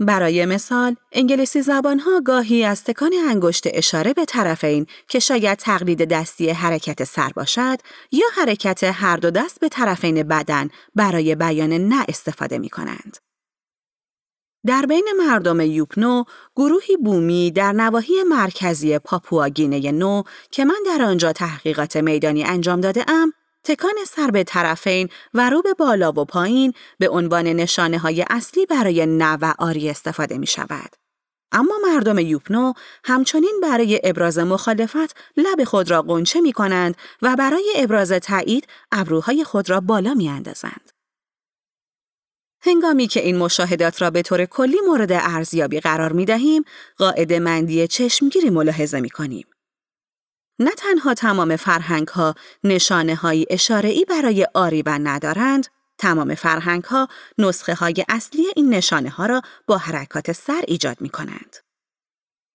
برای 0.00 0.46
مثال، 0.46 0.96
انگلیسی 1.12 1.62
زبانها 1.62 2.20
گاهی 2.20 2.64
از 2.64 2.84
تکان 2.84 3.12
انگشت 3.28 3.64
اشاره 3.66 4.12
به 4.12 4.24
طرفین 4.24 4.86
که 5.08 5.18
شاید 5.18 5.58
تقلید 5.58 6.04
دستی 6.04 6.50
حرکت 6.50 7.04
سر 7.04 7.30
باشد 7.36 7.78
یا 8.12 8.26
حرکت 8.36 8.84
هر 8.84 9.16
دو 9.16 9.30
دست 9.30 9.60
به 9.60 9.68
طرفین 9.68 10.22
بدن 10.22 10.68
برای 10.94 11.34
بیان 11.34 11.72
نه 11.72 12.04
استفاده 12.08 12.58
می 12.58 12.68
کنند. 12.68 13.16
در 14.66 14.86
بین 14.86 15.08
مردم 15.18 15.60
یوپنو، 15.60 16.24
گروهی 16.56 16.96
بومی 16.96 17.50
در 17.50 17.72
نواحی 17.72 18.22
مرکزی 18.22 18.98
پاپواگینه 18.98 19.92
نو 19.92 20.22
که 20.50 20.64
من 20.64 20.78
در 20.86 21.04
آنجا 21.04 21.32
تحقیقات 21.32 21.96
میدانی 21.96 22.44
انجام 22.44 22.80
داده 22.80 23.04
ام، 23.08 23.32
تکان 23.64 23.94
سر 24.06 24.30
به 24.30 24.44
طرفین 24.44 25.08
و 25.34 25.50
رو 25.50 25.62
به 25.62 25.74
بالا 25.74 26.12
و 26.12 26.24
پایین 26.24 26.72
به 26.98 27.08
عنوان 27.08 27.46
نشانه 27.46 27.98
های 27.98 28.24
اصلی 28.30 28.66
برای 28.66 29.06
نه 29.06 29.32
و 29.32 29.54
آری 29.58 29.90
استفاده 29.90 30.38
می 30.38 30.46
شود. 30.46 30.96
اما 31.52 31.74
مردم 31.86 32.18
یوپنو 32.18 32.72
همچنین 33.04 33.60
برای 33.62 34.00
ابراز 34.04 34.38
مخالفت 34.38 35.16
لب 35.36 35.64
خود 35.64 35.90
را 35.90 36.02
قنچه 36.02 36.40
می 36.40 36.52
کنند 36.52 36.96
و 37.22 37.36
برای 37.36 37.72
ابراز 37.76 38.12
تایید 38.12 38.66
ابروهای 38.92 39.44
خود 39.44 39.70
را 39.70 39.80
بالا 39.80 40.14
می 40.14 40.28
اندازند. 40.28 40.92
هنگامی 42.60 43.06
که 43.06 43.20
این 43.20 43.38
مشاهدات 43.38 44.02
را 44.02 44.10
به 44.10 44.22
طور 44.22 44.44
کلی 44.44 44.76
مورد 44.86 45.12
ارزیابی 45.12 45.80
قرار 45.80 46.12
می 46.12 46.24
دهیم، 46.24 46.64
قاعده 46.98 47.38
مندی 47.38 47.86
چشمگیری 47.86 48.50
ملاحظه 48.50 49.00
می 49.00 49.10
کنیم. 49.10 49.46
نه 50.58 50.70
تنها 50.70 51.14
تمام 51.14 51.56
فرهنگ 51.56 52.08
ها 52.08 52.34
نشانه 52.64 53.14
های 53.14 53.46
اشاره 53.50 54.04
برای 54.08 54.46
آریبن 54.54 55.06
ندارند، 55.06 55.66
تمام 55.98 56.34
فرهنگ 56.34 56.84
ها 56.84 57.08
نسخه 57.38 57.74
های 57.74 58.04
اصلی 58.08 58.46
این 58.56 58.74
نشانه 58.74 59.10
ها 59.10 59.26
را 59.26 59.42
با 59.66 59.76
حرکات 59.76 60.32
سر 60.32 60.62
ایجاد 60.68 61.00
می 61.00 61.08
کنند. 61.08 61.56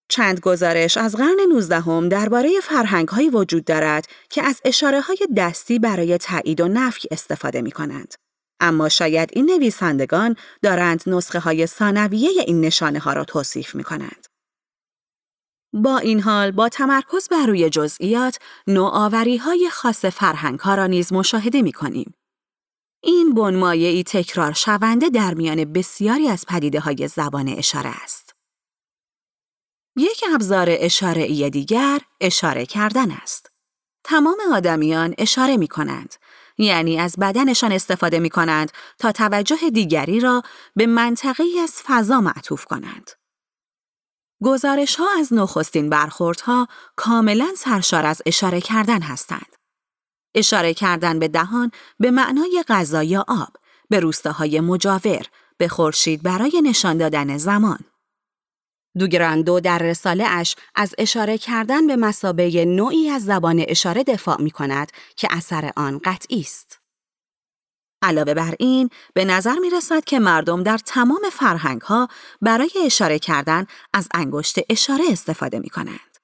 چند 0.10 0.40
گزارش 0.40 0.98
از 0.98 1.16
قرن 1.16 1.40
19 1.50 1.80
هم 1.80 2.10
درباره 2.10 2.50
فرهنگ 2.62 3.08
های 3.08 3.30
وجود 3.30 3.66
دارد 3.66 4.08
که 4.30 4.44
از 4.44 4.62
اشاره 4.66 5.02
های 5.02 5.18
دستی 5.38 5.80
برای 5.80 6.18
تایید 6.18 6.62
و 6.62 6.68
نفی 6.68 7.08
استفاده 7.12 7.62
می 7.62 7.72
کنند. 7.72 8.14
اما 8.60 8.90
شاید 8.90 9.30
این 9.34 9.46
نویسندگان 9.46 10.36
دارند 10.62 11.04
نسخه 11.08 11.40
های 11.40 11.68
ثانویه 11.68 12.30
این 12.48 12.62
نشانه 12.62 13.00
ها 13.00 13.14
را 13.14 13.24
توصیف 13.24 13.76
می 13.76 13.84
کنند. 13.84 14.27
با 15.78 15.98
این 15.98 16.22
حال 16.22 16.52
با 16.52 16.70
تمرکز 16.70 17.30
بر 17.30 17.46
روی 17.46 17.70
جزئیات 17.70 18.40
نوآوری 18.68 19.38
های 19.38 19.70
خاص 19.72 20.06
فرهنگ 20.06 20.60
را 20.66 20.88
نیز 20.88 21.14
مشاهده 21.14 21.62
می 21.62 21.72
کنیم. 21.72 22.14
این 23.04 23.34
بنمایه 23.34 23.90
ای 23.90 24.04
تکرار 24.04 24.54
شونده 24.54 25.10
در 25.10 25.34
میان 25.34 25.74
بسیاری 25.74 26.28
از 26.28 26.46
پدیده 26.48 26.80
های 26.80 27.08
زبان 27.08 27.48
اشاره 27.50 27.90
است. 28.04 28.36
یک 29.98 30.24
ابزار 30.34 30.68
اشاره 30.70 31.22
ای 31.24 31.50
دیگر 31.50 32.00
اشاره 32.22 32.66
کردن 32.66 33.12
است. 33.12 33.52
تمام 34.04 34.38
آدمیان 34.54 35.16
اشاره 35.18 35.58
می 35.58 35.68
کنند. 35.68 36.16
یعنی 36.58 37.00
از 37.00 37.16
بدنشان 37.20 37.72
استفاده 37.72 38.20
می 38.20 38.30
کنند 38.30 38.72
تا 39.00 39.12
توجه 39.12 39.70
دیگری 39.74 40.20
را 40.20 40.42
به 40.76 40.86
منطقه 40.86 41.44
از 41.64 41.82
فضا 41.86 42.22
معطوف 42.22 42.66
کنند. 42.66 43.12
گزارش 44.44 44.96
ها 44.96 45.08
از 45.20 45.34
نخستین 45.34 45.90
برخوردها 45.90 46.68
کاملا 46.96 47.48
سرشار 47.58 48.06
از 48.06 48.22
اشاره 48.26 48.62
کردن 48.62 49.02
هستند. 49.02 49.56
اشاره 50.36 50.74
کردن 50.74 51.20
به 51.20 51.28
دهان 51.28 51.72
به 52.00 52.12
معنای 52.12 52.64
غذا 52.68 53.04
یا 53.04 53.26
آب، 53.28 53.54
به 53.90 54.00
روستاهای 54.00 54.60
مجاور، 54.60 55.26
به 55.58 55.68
خورشید 55.68 56.24
برای 56.24 56.62
نشان 56.64 56.98
دادن 56.98 57.38
زمان. 57.38 57.80
دوگراندو 58.98 59.60
در 59.60 59.78
رساله 59.78 60.26
اش 60.28 60.56
از 60.76 60.96
اشاره 60.98 61.38
کردن 61.38 61.88
به 61.88 61.96
مسابه 61.96 62.66
نوعی 62.66 63.10
از 63.10 63.26
زبان 63.26 63.66
اشاره 63.68 64.04
دفاع 64.04 64.42
می 64.42 64.52
کند 64.52 64.92
که 65.16 65.28
اثر 65.32 65.72
آن 65.76 66.00
قطعی 66.04 66.40
است. 66.40 66.80
علاوه 68.02 68.34
بر 68.34 68.56
این، 68.60 68.90
به 69.14 69.26
نظر 69.26 69.60
می 69.60 69.70
رسد 69.70 70.06
که 70.06 70.20
مردم 70.20 70.64
در 70.64 70.78
تمام 70.78 71.22
فرهنگ 71.32 71.82
ها 71.82 72.08
برای 72.42 72.72
اشاره 72.86 73.20
کردن 73.20 73.66
از 73.94 74.08
انگشت 74.14 74.60
اشاره 74.70 75.04
استفاده 75.10 75.60
می 75.60 75.70
کنند. 75.70 76.18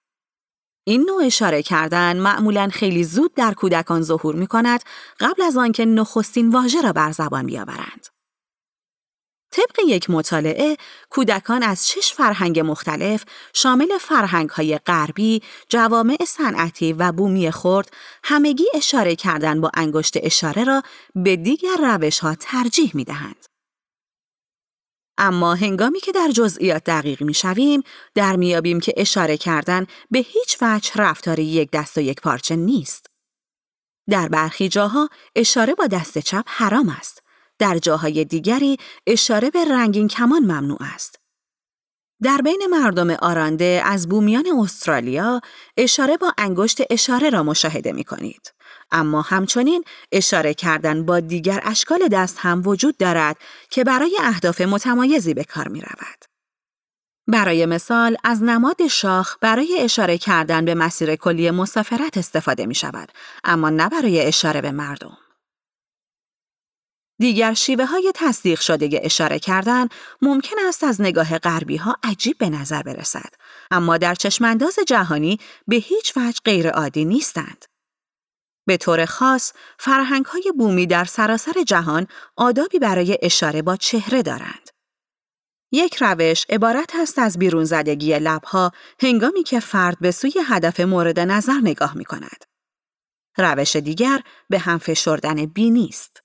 این 0.87 1.01
نوع 1.01 1.23
اشاره 1.25 1.63
کردن 1.63 2.17
معمولا 2.17 2.69
خیلی 2.73 3.03
زود 3.03 3.33
در 3.33 3.53
کودکان 3.53 4.01
ظهور 4.01 4.35
می 4.35 4.47
کند 4.47 4.83
قبل 5.19 5.41
از 5.41 5.57
آنکه 5.57 5.85
نخستین 5.85 6.49
واژه 6.49 6.81
را 6.81 6.93
بر 6.93 7.11
زبان 7.11 7.45
بیاورند. 7.45 8.12
طبق 9.53 9.79
یک 9.87 10.09
مطالعه، 10.09 10.77
کودکان 11.09 11.63
از 11.63 11.89
شش 11.89 12.13
فرهنگ 12.13 12.59
مختلف 12.59 13.23
شامل 13.53 13.97
فرهنگ 14.01 14.49
های 14.49 14.77
غربی، 14.77 15.41
جوامع 15.69 16.17
صنعتی 16.27 16.93
و 16.93 17.11
بومی 17.11 17.51
خرد 17.51 17.93
همگی 18.23 18.65
اشاره 18.73 19.15
کردن 19.15 19.61
با 19.61 19.71
انگشت 19.73 20.13
اشاره 20.23 20.63
را 20.63 20.83
به 21.15 21.35
دیگر 21.35 21.77
روش 21.79 22.19
ها 22.19 22.35
ترجیح 22.35 22.91
می 22.93 23.03
دهند. 23.03 23.45
اما 25.17 25.55
هنگامی 25.55 25.99
که 25.99 26.11
در 26.11 26.29
جزئیات 26.33 26.83
دقیق 26.83 27.23
می 27.23 27.33
شویم، 27.33 27.83
در 28.15 28.35
میابیم 28.35 28.79
که 28.79 28.93
اشاره 28.97 29.37
کردن 29.37 29.87
به 30.11 30.19
هیچ 30.19 30.57
وجه 30.61 30.91
رفتاری 30.95 31.43
یک 31.45 31.71
دست 31.71 31.97
و 31.97 32.01
یک 32.01 32.21
پارچه 32.21 32.55
نیست. 32.55 33.05
در 34.09 34.27
برخی 34.27 34.69
جاها 34.69 35.09
اشاره 35.35 35.75
با 35.75 35.87
دست 35.87 36.17
چپ 36.17 36.43
حرام 36.47 36.89
است. 36.89 37.22
در 37.59 37.77
جاهای 37.77 38.25
دیگری 38.25 38.77
اشاره 39.07 39.49
به 39.49 39.65
رنگین 39.65 40.07
کمان 40.07 40.43
ممنوع 40.43 40.77
است. 40.81 41.19
در 42.23 42.37
بین 42.37 42.67
مردم 42.71 43.09
آرانده 43.09 43.81
از 43.85 44.09
بومیان 44.09 44.45
استرالیا 44.59 45.41
اشاره 45.77 46.17
با 46.17 46.33
انگشت 46.37 46.81
اشاره 46.89 47.29
را 47.29 47.43
مشاهده 47.43 47.91
می 47.91 48.03
کنید. 48.03 48.53
اما 48.91 49.21
همچنین 49.21 49.83
اشاره 50.11 50.53
کردن 50.53 51.05
با 51.05 51.19
دیگر 51.19 51.59
اشکال 51.63 52.07
دست 52.07 52.37
هم 52.39 52.61
وجود 52.65 52.97
دارد 52.97 53.37
که 53.69 53.83
برای 53.83 54.17
اهداف 54.21 54.61
متمایزی 54.61 55.33
به 55.33 55.43
کار 55.43 55.67
می 55.67 55.81
رود. 55.81 56.25
برای 57.27 57.65
مثال 57.65 58.17
از 58.23 58.43
نماد 58.43 58.87
شاخ 58.87 59.37
برای 59.41 59.77
اشاره 59.79 60.17
کردن 60.17 60.65
به 60.65 60.75
مسیر 60.75 61.15
کلی 61.15 61.51
مسافرت 61.51 62.17
استفاده 62.17 62.65
می 62.65 62.75
شود 62.75 63.11
اما 63.43 63.69
نه 63.69 63.89
برای 63.89 64.21
اشاره 64.21 64.61
به 64.61 64.71
مردم. 64.71 65.17
دیگر 67.19 67.53
شیوه 67.53 67.85
های 67.85 68.11
تصدیق 68.15 68.59
شده 68.59 68.99
اشاره 69.03 69.39
کردن 69.39 69.87
ممکن 70.21 70.55
است 70.67 70.83
از 70.83 71.01
نگاه 71.01 71.37
غربی 71.37 71.77
ها 71.77 71.97
عجیب 72.03 72.37
به 72.37 72.49
نظر 72.49 72.81
برسد 72.81 73.33
اما 73.71 73.97
در 73.97 74.15
چشمانداز 74.15 74.79
جهانی 74.87 75.39
به 75.67 75.75
هیچ 75.75 76.17
وجه 76.17 76.39
غیر 76.45 76.69
عادی 76.69 77.05
نیستند. 77.05 77.65
به 78.67 78.77
طور 78.77 79.05
خاص 79.05 79.53
فرهنگ 79.79 80.25
های 80.25 80.53
بومی 80.57 80.87
در 80.87 81.05
سراسر 81.05 81.63
جهان 81.67 82.07
آدابی 82.37 82.79
برای 82.79 83.17
اشاره 83.21 83.61
با 83.61 83.75
چهره 83.75 84.21
دارند. 84.21 84.69
یک 85.71 85.95
روش 86.01 86.45
عبارت 86.49 86.91
است 86.95 87.19
از 87.19 87.39
بیرون 87.39 87.63
زدگی 87.63 88.19
لبها 88.19 88.71
هنگامی 89.01 89.43
که 89.43 89.59
فرد 89.59 89.99
به 89.99 90.11
سوی 90.11 90.33
هدف 90.47 90.79
مورد 90.79 91.19
نظر 91.19 91.59
نگاه 91.63 91.97
می 91.97 92.05
کند. 92.05 92.45
روش 93.37 93.75
دیگر 93.75 94.21
به 94.49 94.59
هم 94.59 94.77
فشردن 94.77 95.45
بینی 95.45 95.87
است. 95.89 96.22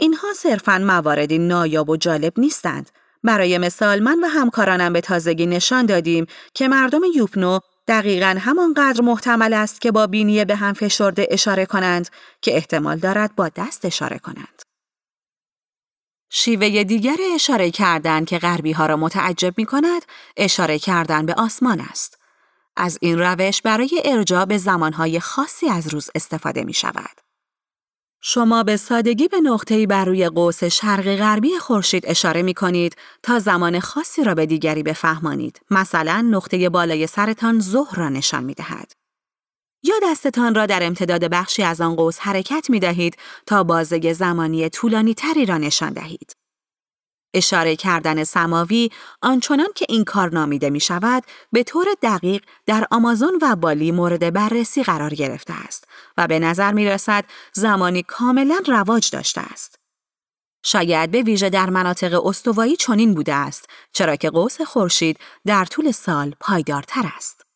اینها 0.00 0.32
صرفاً 0.32 0.78
مواردی 0.78 1.38
نایاب 1.38 1.90
و 1.90 1.96
جالب 1.96 2.32
نیستند. 2.36 2.90
برای 3.24 3.58
مثال 3.58 4.00
من 4.00 4.20
و 4.24 4.26
همکارانم 4.26 4.92
به 4.92 5.00
تازگی 5.00 5.46
نشان 5.46 5.86
دادیم 5.86 6.26
که 6.54 6.68
مردم 6.68 7.00
یوپنو 7.14 7.58
دقیقا 7.88 8.36
همانقدر 8.40 9.00
محتمل 9.00 9.52
است 9.52 9.80
که 9.80 9.90
با 9.92 10.06
بینی 10.06 10.44
به 10.44 10.56
هم 10.56 10.72
فشرده 10.72 11.26
اشاره 11.30 11.66
کنند 11.66 12.08
که 12.42 12.56
احتمال 12.56 12.98
دارد 12.98 13.36
با 13.36 13.48
دست 13.48 13.84
اشاره 13.84 14.18
کنند. 14.18 14.62
شیوه 16.30 16.84
دیگر 16.84 17.16
اشاره 17.34 17.70
کردن 17.70 18.24
که 18.24 18.38
غربی 18.38 18.72
ها 18.72 18.86
را 18.86 18.96
متعجب 18.96 19.54
می 19.56 19.66
کند، 19.66 20.02
اشاره 20.36 20.78
کردن 20.78 21.26
به 21.26 21.34
آسمان 21.34 21.80
است. 21.80 22.18
از 22.76 22.98
این 23.00 23.18
روش 23.18 23.62
برای 23.62 24.02
ارجاع 24.04 24.44
به 24.44 24.58
زمانهای 24.58 25.20
خاصی 25.20 25.68
از 25.68 25.94
روز 25.94 26.10
استفاده 26.14 26.64
می 26.64 26.74
شود. 26.74 27.19
شما 28.22 28.62
به 28.62 28.76
سادگی 28.76 29.28
به 29.28 29.40
نقطه‌ای 29.40 29.86
بر 29.86 30.04
روی 30.04 30.28
قوس 30.28 30.64
شرق 30.64 31.16
غربی 31.16 31.58
خورشید 31.58 32.06
اشاره 32.06 32.42
می 32.42 32.54
کنید 32.54 32.96
تا 33.22 33.38
زمان 33.38 33.80
خاصی 33.80 34.24
را 34.24 34.34
به 34.34 34.46
دیگری 34.46 34.82
بفهمانید. 34.82 35.60
مثلا 35.70 36.20
نقطه 36.30 36.68
بالای 36.68 37.06
سرتان 37.06 37.60
ظهر 37.60 37.98
را 37.98 38.08
نشان 38.08 38.44
می 38.44 38.54
دهد. 38.54 38.92
یا 39.82 39.94
دستتان 40.02 40.54
را 40.54 40.66
در 40.66 40.82
امتداد 40.82 41.24
بخشی 41.24 41.62
از 41.62 41.80
آن 41.80 41.96
قوس 41.96 42.18
حرکت 42.20 42.70
می 42.70 42.80
دهید 42.80 43.16
تا 43.46 43.64
بازه 43.64 44.12
زمانی 44.12 44.68
طولانی 44.68 45.14
تری 45.14 45.46
را 45.46 45.58
نشان 45.58 45.92
دهید. 45.92 46.39
اشاره 47.34 47.76
کردن 47.76 48.24
سماوی 48.24 48.90
آنچنان 49.22 49.68
که 49.74 49.86
این 49.88 50.04
کار 50.04 50.32
نامیده 50.32 50.70
می 50.70 50.80
شود 50.80 51.22
به 51.52 51.62
طور 51.62 51.86
دقیق 52.02 52.42
در 52.66 52.86
آمازون 52.90 53.38
و 53.42 53.56
بالی 53.56 53.92
مورد 53.92 54.32
بررسی 54.32 54.82
قرار 54.82 55.14
گرفته 55.14 55.52
است 55.52 55.84
و 56.16 56.26
به 56.26 56.38
نظر 56.38 56.72
می 56.72 56.86
رسد 56.86 57.24
زمانی 57.52 58.02
کاملا 58.02 58.60
رواج 58.66 59.10
داشته 59.10 59.40
است. 59.40 59.78
شاید 60.62 61.10
به 61.10 61.22
ویژه 61.22 61.50
در 61.50 61.70
مناطق 61.70 62.26
استوایی 62.26 62.76
چنین 62.76 63.14
بوده 63.14 63.34
است 63.34 63.66
چرا 63.92 64.16
که 64.16 64.30
قوس 64.30 64.60
خورشید 64.60 65.18
در 65.46 65.64
طول 65.64 65.90
سال 65.90 66.34
پایدارتر 66.40 67.10
است. 67.16 67.49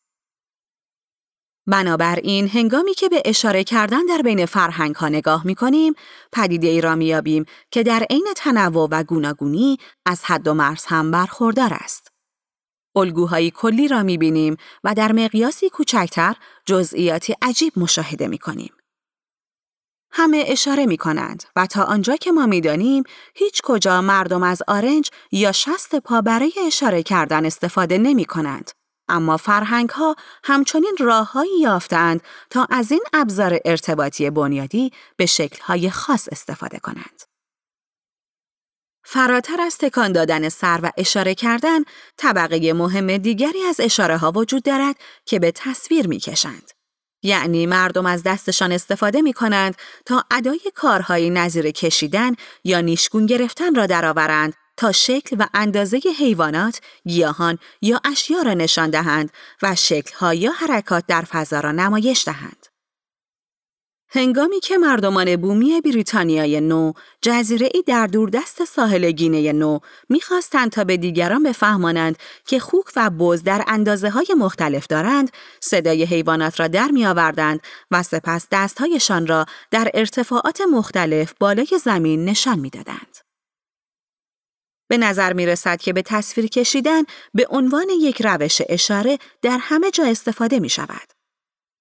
بنابراین 1.67 2.47
هنگامی 2.47 2.93
که 2.93 3.09
به 3.09 3.21
اشاره 3.25 3.63
کردن 3.63 4.05
در 4.05 4.21
بین 4.21 4.45
فرهنگ 4.45 4.95
ها 4.95 5.09
نگاه 5.09 5.47
می 5.47 5.55
کنیم، 5.55 5.93
پدیده 6.31 6.67
ای 6.67 6.81
را 6.81 6.95
میابیم 6.95 7.45
که 7.71 7.83
در 7.83 8.05
عین 8.09 8.27
تنوع 8.35 8.87
و 8.91 9.03
گوناگونی 9.03 9.77
از 10.05 10.23
حد 10.23 10.47
و 10.47 10.53
مرز 10.53 10.85
هم 10.85 11.11
برخوردار 11.11 11.73
است. 11.73 12.07
الگوهای 12.95 13.51
کلی 13.51 13.87
را 13.87 14.03
می 14.03 14.17
بینیم 14.17 14.57
و 14.83 14.93
در 14.93 15.11
مقیاسی 15.11 15.69
کوچکتر 15.69 16.35
جزئیاتی 16.65 17.35
عجیب 17.41 17.73
مشاهده 17.77 18.27
می 18.27 18.37
کنیم. 18.37 18.73
همه 20.11 20.43
اشاره 20.47 20.85
می 20.85 20.97
کنند 20.97 21.43
و 21.55 21.65
تا 21.65 21.83
آنجا 21.83 22.15
که 22.15 22.31
ما 22.31 22.45
می 22.45 22.61
دانیم 22.61 23.03
هیچ 23.35 23.61
کجا 23.61 24.01
مردم 24.01 24.43
از 24.43 24.61
آرنج 24.67 25.09
یا 25.31 25.51
شست 25.51 25.95
پا 25.95 26.21
برای 26.21 26.53
اشاره 26.67 27.03
کردن 27.03 27.45
استفاده 27.45 27.97
نمی 27.97 28.25
کنند. 28.25 28.71
اما 29.09 29.37
فرهنگ 29.37 29.89
ها 29.89 30.15
همچنین 30.43 30.95
راههایی 30.99 31.59
یافتند 31.59 32.21
تا 32.49 32.67
از 32.69 32.91
این 32.91 33.03
ابزار 33.13 33.59
ارتباطی 33.65 34.29
بنیادی 34.29 34.91
به 35.17 35.25
شکلهای 35.25 35.89
خاص 35.89 36.27
استفاده 36.31 36.79
کنند. 36.79 37.21
فراتر 39.07 39.61
از 39.61 39.77
تکان 39.77 40.11
دادن 40.11 40.49
سر 40.49 40.79
و 40.83 40.91
اشاره 40.97 41.35
کردن، 41.35 41.79
طبقه 42.17 42.73
مهم 42.73 43.17
دیگری 43.17 43.61
از 43.61 43.79
اشاره 43.79 44.17
ها 44.17 44.31
وجود 44.31 44.63
دارد 44.63 44.95
که 45.25 45.39
به 45.39 45.51
تصویر 45.51 46.07
می 46.07 46.19
کشند. 46.19 46.71
یعنی 47.23 47.65
مردم 47.65 48.05
از 48.05 48.23
دستشان 48.23 48.71
استفاده 48.71 49.21
می 49.21 49.33
کنند 49.33 49.75
تا 50.05 50.23
ادای 50.31 50.59
کارهایی 50.75 51.29
نظیر 51.29 51.71
کشیدن 51.71 52.31
یا 52.63 52.81
نیشگون 52.81 53.25
گرفتن 53.25 53.75
را 53.75 53.85
درآورند 53.85 54.53
تا 54.77 54.91
شکل 54.91 55.35
و 55.39 55.47
اندازه 55.53 56.01
حیوانات، 56.19 56.81
گیاهان 57.07 57.57
یا 57.81 58.01
اشیا 58.05 58.41
را 58.41 58.53
نشان 58.53 58.89
دهند 58.89 59.31
و 59.61 59.75
شکلها 59.75 60.33
یا 60.33 60.51
حرکات 60.51 61.03
در 61.07 61.21
فضا 61.21 61.59
را 61.59 61.71
نمایش 61.71 62.25
دهند. 62.25 62.65
هنگامی 64.09 64.59
که 64.59 64.77
مردمان 64.77 65.35
بومی 65.35 65.81
بریتانیای 65.81 66.61
نو 66.61 66.93
جزیره 67.21 67.69
ای 67.73 67.83
در 67.87 68.07
دوردست 68.07 68.65
ساحل 68.65 69.11
گینه 69.11 69.53
نو 69.53 69.79
می‌خواستند 70.09 70.71
تا 70.71 70.83
به 70.83 70.97
دیگران 70.97 71.43
بفهمانند 71.43 72.17
که 72.45 72.59
خوک 72.59 72.85
و 72.95 73.09
بز 73.09 73.43
در 73.43 73.63
اندازه 73.67 74.09
های 74.09 74.27
مختلف 74.37 74.87
دارند 74.87 75.31
صدای 75.59 76.03
حیوانات 76.03 76.59
را 76.59 76.67
در 76.67 76.87
میآوردند 76.87 77.59
و 77.91 78.03
سپس 78.03 78.47
دستهایشان 78.51 79.27
را 79.27 79.45
در 79.71 79.91
ارتفاعات 79.93 80.61
مختلف 80.71 81.33
بالای 81.39 81.79
زمین 81.83 82.25
نشان 82.25 82.59
می‌دادند. 82.59 83.24
به 84.87 84.97
نظر 84.97 85.33
می 85.33 85.45
رسد 85.45 85.81
که 85.81 85.93
به 85.93 86.01
تصویر 86.01 86.47
کشیدن 86.47 87.03
به 87.33 87.47
عنوان 87.49 87.89
یک 88.01 88.21
روش 88.21 88.61
اشاره 88.69 89.17
در 89.41 89.57
همه 89.61 89.91
جا 89.91 90.05
استفاده 90.05 90.59
می 90.59 90.69
شود. 90.69 91.13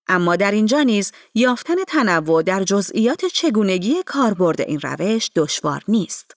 اما 0.09 0.37
در 0.37 0.51
اینجا 0.51 0.83
نیز 0.83 1.12
یافتن 1.35 1.85
تنوع 1.85 2.43
در 2.43 2.62
جزئیات 2.62 3.25
چگونگی 3.25 4.03
کاربرد 4.07 4.61
این 4.61 4.81
روش 4.81 5.31
دشوار 5.37 5.83
نیست. 5.88 6.37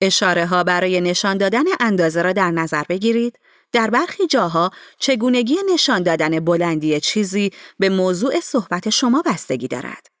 اشاره 0.00 0.46
ها 0.46 0.64
برای 0.64 1.00
نشان 1.00 1.38
دادن 1.38 1.64
اندازه 1.80 2.22
را 2.22 2.32
در 2.32 2.50
نظر 2.50 2.82
بگیرید. 2.88 3.38
در 3.72 3.90
برخی 3.90 4.26
جاها 4.26 4.70
چگونگی 4.98 5.56
نشان 5.72 6.02
دادن 6.02 6.40
بلندی 6.40 7.00
چیزی 7.00 7.50
به 7.78 7.88
موضوع 7.88 8.40
صحبت 8.40 8.90
شما 8.90 9.22
بستگی 9.26 9.68
دارد. 9.68 10.11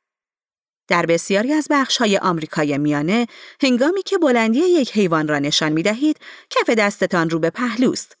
در 0.88 1.06
بسیاری 1.06 1.52
از 1.52 1.68
های 1.98 2.18
آمریکای 2.18 2.78
میانه، 2.78 3.26
هنگامی 3.62 4.02
که 4.02 4.18
بلندی 4.18 4.58
یک 4.58 4.92
حیوان 4.92 5.28
را 5.28 5.38
نشان 5.38 5.72
می 5.72 5.82
دهید، 5.82 6.20
کف 6.50 6.70
دستتان 6.70 7.30
رو 7.30 7.38
به 7.38 7.50
پهلوست. 7.50 8.16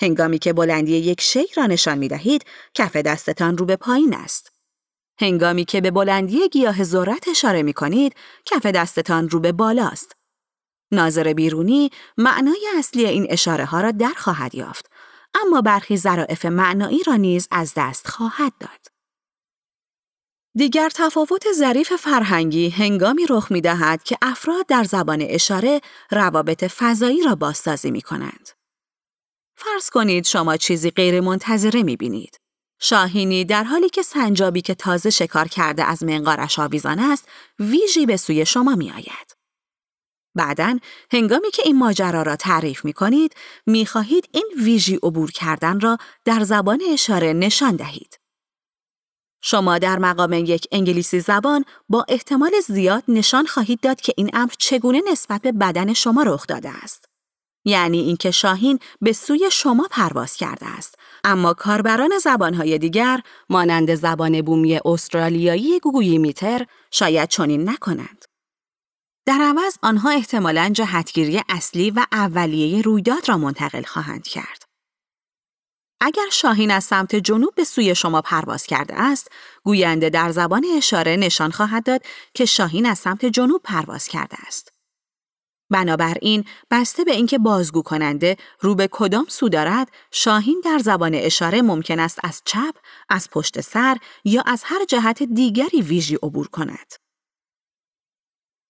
هنگامی 0.00 0.38
که 0.38 0.52
بلندی 0.52 0.96
یک 0.96 1.20
شی 1.20 1.46
را 1.56 1.66
نشان 1.66 1.98
می 1.98 2.08
دهید، 2.08 2.44
کف 2.74 2.96
دستتان 2.96 3.58
رو 3.58 3.66
به 3.66 3.76
پایین 3.76 4.14
است. 4.14 4.52
هنگامی 5.20 5.64
که 5.64 5.80
به 5.80 5.90
بلندی 5.90 6.48
گیاه 6.48 6.84
ذرت 6.84 7.28
اشاره 7.28 7.62
می 7.62 7.72
کنید، 7.72 8.14
کف 8.46 8.66
دستتان 8.66 9.28
رو 9.28 9.40
به 9.40 9.52
بالاست. 9.52 10.16
ناظر 10.92 11.32
بیرونی 11.32 11.90
معنای 12.16 12.66
اصلی 12.78 13.06
این 13.06 13.26
اشاره 13.30 13.64
ها 13.64 13.80
را 13.80 13.90
در 13.90 14.12
خواهد 14.16 14.54
یافت، 14.54 14.90
اما 15.34 15.60
برخی 15.60 15.96
ظرافت 15.96 16.46
معنایی 16.46 17.02
را 17.06 17.16
نیز 17.16 17.48
از 17.50 17.72
دست 17.76 18.08
خواهد 18.08 18.52
داد. 18.60 18.93
دیگر 20.56 20.90
تفاوت 20.94 21.52
ظریف 21.52 21.92
فرهنگی 21.92 22.68
هنگامی 22.68 23.26
رخ 23.30 23.52
می 23.52 23.60
دهد 23.60 24.02
که 24.02 24.18
افراد 24.22 24.66
در 24.66 24.84
زبان 24.84 25.22
اشاره 25.28 25.80
روابط 26.10 26.64
فضایی 26.64 27.22
را 27.22 27.34
بازسازی 27.34 27.90
می 27.90 28.02
کنند. 28.02 28.48
فرض 29.56 29.90
کنید 29.90 30.24
شما 30.24 30.56
چیزی 30.56 30.90
غیر 30.90 31.20
منتظره 31.20 31.82
می 31.82 31.96
بینید. 31.96 32.40
شاهینی 32.80 33.44
در 33.44 33.64
حالی 33.64 33.88
که 33.88 34.02
سنجابی 34.02 34.62
که 34.62 34.74
تازه 34.74 35.10
شکار 35.10 35.48
کرده 35.48 35.84
از 35.84 36.04
منقارش 36.04 36.58
آویزان 36.58 36.98
است، 36.98 37.28
ویژی 37.58 38.06
به 38.06 38.16
سوی 38.16 38.46
شما 38.46 38.74
می 38.74 38.90
آید. 38.90 39.36
بعدا 40.34 40.78
هنگامی 41.12 41.50
که 41.50 41.62
این 41.64 41.78
ماجرا 41.78 42.22
را 42.22 42.36
تعریف 42.36 42.84
می 42.84 42.92
کنید، 42.92 43.34
می 43.66 43.86
خواهید 43.86 44.28
این 44.32 44.46
ویژی 44.62 44.96
عبور 45.02 45.30
کردن 45.30 45.80
را 45.80 45.98
در 46.24 46.44
زبان 46.44 46.82
اشاره 46.92 47.32
نشان 47.32 47.76
دهید. 47.76 48.23
شما 49.46 49.78
در 49.78 49.98
مقام 49.98 50.32
یک 50.32 50.66
انگلیسی 50.72 51.20
زبان 51.20 51.64
با 51.88 52.06
احتمال 52.08 52.52
زیاد 52.66 53.02
نشان 53.08 53.46
خواهید 53.46 53.80
داد 53.80 54.00
که 54.00 54.12
این 54.16 54.30
امر 54.32 54.52
چگونه 54.58 55.02
نسبت 55.10 55.42
به 55.42 55.52
بدن 55.52 55.92
شما 55.92 56.22
رخ 56.22 56.46
داده 56.46 56.70
است. 56.82 57.04
یعنی 57.64 57.98
اینکه 57.98 58.30
شاهین 58.30 58.78
به 59.00 59.12
سوی 59.12 59.48
شما 59.52 59.88
پرواز 59.90 60.36
کرده 60.36 60.66
است. 60.66 60.94
اما 61.24 61.54
کاربران 61.54 62.18
زبانهای 62.18 62.78
دیگر 62.78 63.20
مانند 63.50 63.94
زبان 63.94 64.42
بومی 64.42 64.80
استرالیایی 64.84 65.80
گوگویی 65.80 66.18
میتر 66.18 66.66
شاید 66.90 67.28
چنین 67.28 67.68
نکنند. 67.68 68.24
در 69.26 69.38
عوض 69.40 69.78
آنها 69.82 70.10
احتمالاً 70.10 70.70
جهتگیری 70.74 71.40
اصلی 71.48 71.90
و 71.90 72.06
اولیه 72.12 72.82
رویداد 72.82 73.28
را 73.28 73.38
منتقل 73.38 73.82
خواهند 73.82 74.26
کرد. 74.26 74.63
اگر 76.00 76.28
شاهین 76.32 76.70
از 76.70 76.84
سمت 76.84 77.14
جنوب 77.14 77.54
به 77.54 77.64
سوی 77.64 77.94
شما 77.94 78.22
پرواز 78.22 78.66
کرده 78.66 78.94
است، 78.94 79.30
گوینده 79.64 80.10
در 80.10 80.30
زبان 80.30 80.66
اشاره 80.76 81.16
نشان 81.16 81.50
خواهد 81.50 81.84
داد 81.84 82.02
که 82.34 82.44
شاهین 82.44 82.86
از 82.86 82.98
سمت 82.98 83.24
جنوب 83.24 83.60
پرواز 83.64 84.08
کرده 84.08 84.36
است. 84.46 84.72
بنابراین 85.70 86.44
بسته 86.70 87.04
به 87.04 87.12
اینکه 87.12 87.38
بازگو 87.38 87.82
کننده 87.82 88.36
رو 88.60 88.74
به 88.74 88.88
کدام 88.92 89.26
سو 89.28 89.48
دارد، 89.48 89.90
شاهین 90.10 90.62
در 90.64 90.78
زبان 90.78 91.14
اشاره 91.14 91.62
ممکن 91.62 91.98
است 91.98 92.18
از 92.22 92.42
چپ، 92.44 92.74
از 93.08 93.30
پشت 93.30 93.60
سر 93.60 93.96
یا 94.24 94.42
از 94.46 94.62
هر 94.64 94.84
جهت 94.84 95.22
دیگری 95.22 95.82
ویژی 95.82 96.14
عبور 96.14 96.48
کند. 96.48 96.94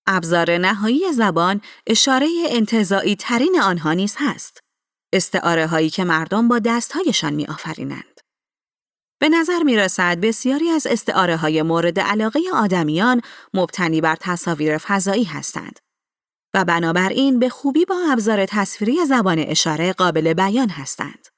ابزار 0.06 0.56
نهایی 0.58 1.12
زبان 1.12 1.60
اشاره 1.86 2.28
انتظاعی 2.48 3.16
ترین 3.16 3.60
آنها 3.60 3.92
نیز 3.92 4.16
هست. 4.18 4.63
استعاره 5.14 5.66
هایی 5.66 5.90
که 5.90 6.04
مردم 6.04 6.48
با 6.48 6.58
دستهایشان 6.58 7.34
می 7.34 7.46
آفرینند. 7.46 8.20
به 9.20 9.28
نظر 9.28 9.62
می 9.62 9.76
رسد 9.76 10.20
بسیاری 10.20 10.70
از 10.70 10.86
استعاره 10.86 11.36
های 11.36 11.62
مورد 11.62 12.00
علاقه 12.00 12.40
آدمیان 12.54 13.20
مبتنی 13.54 14.00
بر 14.00 14.16
تصاویر 14.20 14.78
فضایی 14.78 15.24
هستند 15.24 15.78
و 16.54 16.64
بنابراین 16.64 17.38
به 17.38 17.48
خوبی 17.48 17.84
با 17.84 17.96
ابزار 18.10 18.46
تصویری 18.46 19.06
زبان 19.06 19.38
اشاره 19.38 19.92
قابل 19.92 20.34
بیان 20.34 20.68
هستند. 20.68 21.28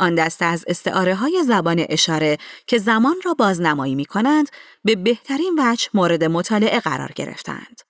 آن 0.00 0.14
دسته 0.14 0.44
از 0.44 0.64
استعاره 0.68 1.14
های 1.14 1.42
زبان 1.46 1.86
اشاره 1.88 2.38
که 2.66 2.78
زمان 2.78 3.16
را 3.24 3.34
بازنمایی 3.34 3.94
می 3.94 4.04
کنند 4.04 4.48
به 4.84 4.96
بهترین 4.96 5.58
وجه 5.58 5.88
مورد 5.94 6.24
مطالعه 6.24 6.80
قرار 6.80 7.12
گرفتند. 7.16 7.80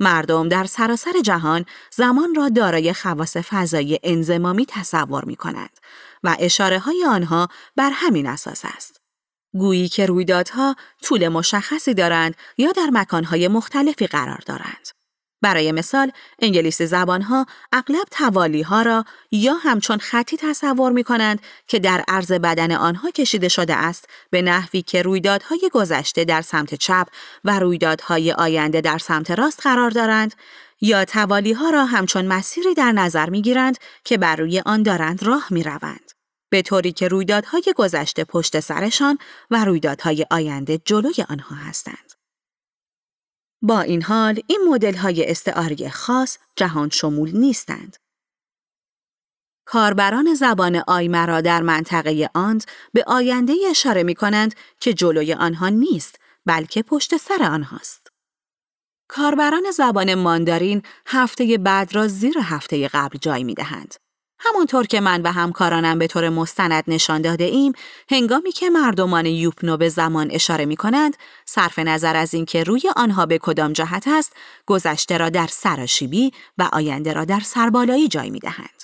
مردم 0.00 0.48
در 0.48 0.64
سراسر 0.64 1.20
جهان 1.24 1.64
زمان 1.92 2.34
را 2.34 2.48
دارای 2.48 2.92
خواص 2.92 3.36
فضایی 3.36 3.98
انزمامی 4.02 4.66
تصور 4.66 5.24
می 5.24 5.36
کنند 5.36 5.80
و 6.22 6.36
اشاره 6.38 6.78
های 6.78 7.04
آنها 7.08 7.48
بر 7.76 7.90
همین 7.94 8.26
اساس 8.26 8.60
است. 8.64 9.00
گویی 9.54 9.88
که 9.88 10.06
رویدادها 10.06 10.76
طول 11.02 11.28
مشخصی 11.28 11.94
دارند 11.94 12.34
یا 12.58 12.72
در 12.72 12.88
مکانهای 12.92 13.48
مختلفی 13.48 14.06
قرار 14.06 14.42
دارند. 14.46 14.88
برای 15.42 15.72
مثال، 15.72 16.12
انگلیسی 16.38 16.86
زبانها 16.86 17.46
اغلب 17.72 18.06
توالی 18.10 18.62
ها 18.62 18.82
را 18.82 19.04
یا 19.30 19.54
همچون 19.54 19.98
خطی 19.98 20.36
تصور 20.36 20.92
می 20.92 21.04
کنند 21.04 21.40
که 21.66 21.78
در 21.78 22.04
عرض 22.08 22.32
بدن 22.32 22.72
آنها 22.72 23.10
کشیده 23.10 23.48
شده 23.48 23.74
است 23.74 24.08
به 24.30 24.42
نحوی 24.42 24.82
که 24.82 25.02
رویدادهای 25.02 25.70
گذشته 25.72 26.24
در 26.24 26.42
سمت 26.42 26.74
چپ 26.74 27.06
و 27.44 27.58
رویدادهای 27.58 28.32
آینده 28.32 28.80
در 28.80 28.98
سمت 28.98 29.30
راست 29.30 29.60
قرار 29.62 29.90
دارند 29.90 30.34
یا 30.80 31.04
توالی 31.04 31.52
ها 31.52 31.70
را 31.70 31.84
همچون 31.84 32.26
مسیری 32.26 32.74
در 32.74 32.92
نظر 32.92 33.30
می 33.30 33.42
گیرند 33.42 33.78
که 34.04 34.18
بر 34.18 34.36
روی 34.36 34.62
آن 34.66 34.82
دارند 34.82 35.22
راه 35.22 35.46
می 35.50 35.62
روند. 35.62 36.12
به 36.50 36.62
طوری 36.62 36.92
که 36.92 37.08
رویدادهای 37.08 37.74
گذشته 37.76 38.24
پشت 38.24 38.60
سرشان 38.60 39.18
و 39.50 39.64
رویدادهای 39.64 40.26
آینده 40.30 40.78
جلوی 40.84 41.24
آنها 41.28 41.56
هستند. 41.56 42.15
با 43.62 43.80
این 43.80 44.02
حال 44.02 44.40
این 44.46 44.60
مدل 44.68 44.94
های 44.94 45.30
استعاری 45.30 45.88
خاص 45.90 46.38
جهان 46.56 46.90
شمول 46.90 47.30
نیستند. 47.36 47.96
کاربران 49.66 50.34
زبان 50.34 50.82
آیمرا 50.86 51.40
در 51.40 51.62
منطقه 51.62 52.30
آند 52.34 52.64
به 52.92 53.04
آینده 53.06 53.54
اشاره 53.70 54.02
می 54.02 54.14
کنند 54.14 54.54
که 54.80 54.94
جلوی 54.94 55.32
آنها 55.32 55.68
نیست 55.68 56.18
بلکه 56.46 56.82
پشت 56.82 57.16
سر 57.16 57.42
آنهاست. 57.42 58.06
کاربران 59.08 59.70
زبان 59.70 60.14
ماندارین 60.14 60.82
هفته 61.06 61.58
بعد 61.58 61.94
را 61.94 62.08
زیر 62.08 62.38
هفته 62.38 62.88
قبل 62.88 63.18
جای 63.18 63.44
می 63.44 63.54
دهند. 63.54 63.94
همانطور 64.38 64.86
که 64.86 65.00
من 65.00 65.22
و 65.22 65.32
همکارانم 65.32 65.98
به 65.98 66.06
طور 66.06 66.28
مستند 66.28 66.84
نشان 66.88 67.22
داده 67.22 67.44
ایم، 67.44 67.72
هنگامی 68.10 68.52
که 68.52 68.70
مردمان 68.70 69.26
یوپنو 69.26 69.76
به 69.76 69.88
زمان 69.88 70.30
اشاره 70.30 70.64
می 70.64 70.76
کنند، 70.76 71.16
صرف 71.44 71.78
نظر 71.78 72.16
از 72.16 72.34
اینکه 72.34 72.64
روی 72.64 72.82
آنها 72.96 73.26
به 73.26 73.38
کدام 73.38 73.72
جهت 73.72 74.08
است، 74.08 74.32
گذشته 74.66 75.18
را 75.18 75.30
در 75.30 75.46
سراشیبی 75.46 76.32
و 76.58 76.68
آینده 76.72 77.12
را 77.12 77.24
در 77.24 77.40
سربالایی 77.40 78.08
جای 78.08 78.30
می 78.30 78.38
دهند. 78.38 78.82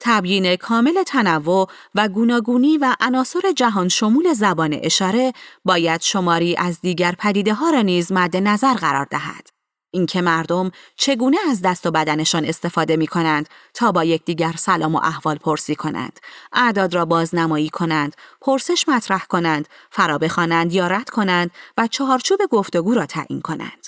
تبیین 0.00 0.56
کامل 0.56 1.02
تنوع 1.02 1.70
و 1.94 2.08
گوناگونی 2.08 2.78
و 2.78 2.96
عناصر 3.00 3.52
جهان 3.56 3.88
شمول 3.88 4.32
زبان 4.32 4.78
اشاره 4.82 5.32
باید 5.64 6.00
شماری 6.00 6.56
از 6.56 6.80
دیگر 6.80 7.14
پدیده 7.18 7.54
ها 7.54 7.70
را 7.70 7.82
نیز 7.82 8.12
مد 8.12 8.36
نظر 8.36 8.74
قرار 8.74 9.06
دهد. 9.10 9.53
اینکه 9.94 10.22
مردم 10.22 10.70
چگونه 10.96 11.36
از 11.50 11.62
دست 11.62 11.86
و 11.86 11.90
بدنشان 11.90 12.44
استفاده 12.44 12.96
می 12.96 13.06
کنند 13.06 13.48
تا 13.74 13.92
با 13.92 14.04
یکدیگر 14.04 14.54
سلام 14.58 14.94
و 14.94 15.00
احوال 15.02 15.36
پرسی 15.36 15.74
کنند، 15.74 16.20
اعداد 16.52 16.94
را 16.94 17.04
بازنمایی 17.04 17.68
کنند، 17.68 18.16
پرسش 18.40 18.88
مطرح 18.88 19.24
کنند، 19.24 19.68
فرا 19.90 20.18
بخوانند 20.18 20.72
یا 20.72 20.86
رد 20.86 21.10
کنند 21.10 21.50
و 21.78 21.86
چهارچوب 21.86 22.40
گفتگو 22.50 22.94
را 22.94 23.06
تعیین 23.06 23.40
کنند. 23.40 23.86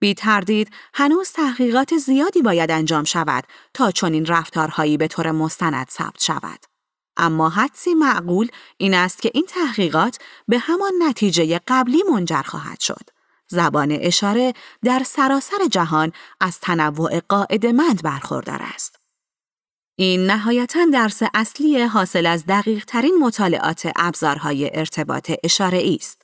بی 0.00 0.14
تردید 0.14 0.70
هنوز 0.94 1.32
تحقیقات 1.32 1.96
زیادی 1.96 2.42
باید 2.42 2.70
انجام 2.70 3.04
شود 3.04 3.44
تا 3.74 3.90
چنین 3.90 4.26
رفتارهایی 4.26 4.96
به 4.96 5.08
طور 5.08 5.30
مستند 5.30 5.88
ثبت 5.90 6.22
شود. 6.22 6.60
اما 7.16 7.48
حدسی 7.48 7.94
معقول 7.94 8.48
این 8.76 8.94
است 8.94 9.22
که 9.22 9.30
این 9.34 9.46
تحقیقات 9.48 10.18
به 10.48 10.58
همان 10.58 10.92
نتیجه 10.98 11.60
قبلی 11.68 12.02
منجر 12.12 12.42
خواهد 12.42 12.80
شد. 12.80 13.17
زبان 13.48 13.92
اشاره 14.00 14.52
در 14.84 15.02
سراسر 15.06 15.66
جهان 15.70 16.12
از 16.40 16.60
تنوع 16.60 17.20
قاعدمند 17.20 18.02
برخوردار 18.02 18.60
است. 18.74 18.96
این 20.00 20.26
نهایتا 20.26 20.86
درس 20.92 21.22
اصلی 21.34 21.82
حاصل 21.82 22.26
از 22.26 22.46
دقیق 22.46 22.84
ترین 22.84 23.18
مطالعات 23.20 23.92
ابزارهای 23.96 24.70
ارتباط 24.78 25.32
اشاره 25.44 25.82
است. 25.94 26.17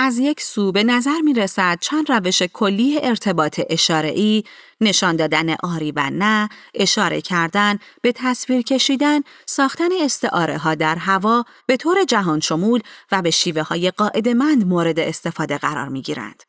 از 0.00 0.18
یک 0.18 0.40
سو 0.40 0.72
به 0.72 0.84
نظر 0.84 1.20
می 1.20 1.34
رسد 1.34 1.78
چند 1.80 2.12
روش 2.12 2.42
کلی 2.42 2.98
ارتباط 3.02 3.60
اشاره 3.70 4.08
ای، 4.08 4.44
نشان 4.80 5.16
دادن 5.16 5.56
آری 5.62 5.92
و 5.92 6.10
نه، 6.10 6.48
اشاره 6.74 7.20
کردن، 7.20 7.78
به 8.02 8.12
تصویر 8.12 8.62
کشیدن، 8.62 9.20
ساختن 9.46 9.88
استعاره 10.00 10.58
ها 10.58 10.74
در 10.74 10.96
هوا 10.96 11.44
به 11.66 11.76
طور 11.76 12.04
جهان 12.04 12.40
شمول 12.40 12.80
و 13.12 13.22
به 13.22 13.30
شیوه 13.30 13.62
های 13.62 13.90
قاعدمند 13.90 14.66
مورد 14.66 15.00
استفاده 15.00 15.58
قرار 15.58 15.88
می 15.88 16.02
گیرند. 16.02 16.42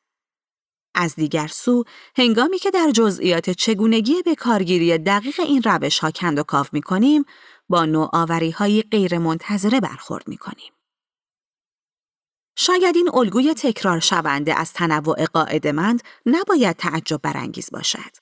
از 0.96 1.16
دیگر 1.16 1.48
سو، 1.48 1.84
هنگامی 2.18 2.60
که 2.60 2.72
در 2.72 2.92
جزئیات 2.92 3.50
چگونگی 3.50 4.22
به 4.26 4.36
کارگیری 4.36 4.98
دقیق 4.98 5.40
این 5.40 5.62
روش 5.64 6.00
ها 6.00 6.12
کند 6.12 6.40
و 6.40 6.44
کاف 6.44 6.74
می 6.74 6.82
کنیم، 6.82 7.26
با 7.70 7.86
نوآوری 7.86 8.52
های 8.52 8.82
غیر 8.82 9.18
منتظره 9.18 9.80
برخورد 9.80 10.28
می 10.28 10.38
کنیم. 10.38 10.72
شاید 12.62 12.96
این 12.96 13.10
الگوی 13.14 13.54
تکرار 13.54 14.00
شونده 14.00 14.60
از 14.60 14.74
تنوع 14.74 15.26
قاعدمند 15.26 16.02
نباید 16.26 16.76
تعجب 16.76 17.22
برانگیز 17.22 17.70
باشد. 17.72 18.18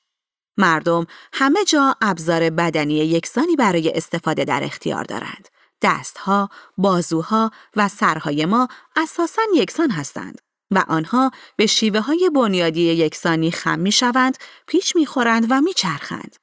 مردم 0.58 1.06
همه 1.34 1.64
جا 1.66 1.96
ابزار 2.02 2.50
بدنی 2.50 2.94
یکسانی 2.94 3.56
برای 3.56 3.92
استفاده 3.92 4.46
در 4.46 4.64
اختیار 4.64 5.04
دارند. 5.04 5.48
دستها، 5.82 6.50
بازوها 6.78 7.52
و 7.76 7.88
سرهای 7.88 8.46
ما 8.46 8.68
اساساً 8.96 9.42
یکسان 9.56 9.92
هستند 9.92 10.42
و 10.72 10.84
آنها 10.88 11.32
به 11.56 11.66
شیوه 11.66 12.00
های 12.00 12.32
بنیادی 12.36 12.82
یکسانی 12.82 13.52
خم 13.52 13.80
می 13.80 13.92
شوند، 13.92 14.38
پیش 14.68 14.96
می 14.96 15.06
خورند 15.06 15.48
و 15.50 15.62
می 15.62 15.74
چرخند. 15.74 16.36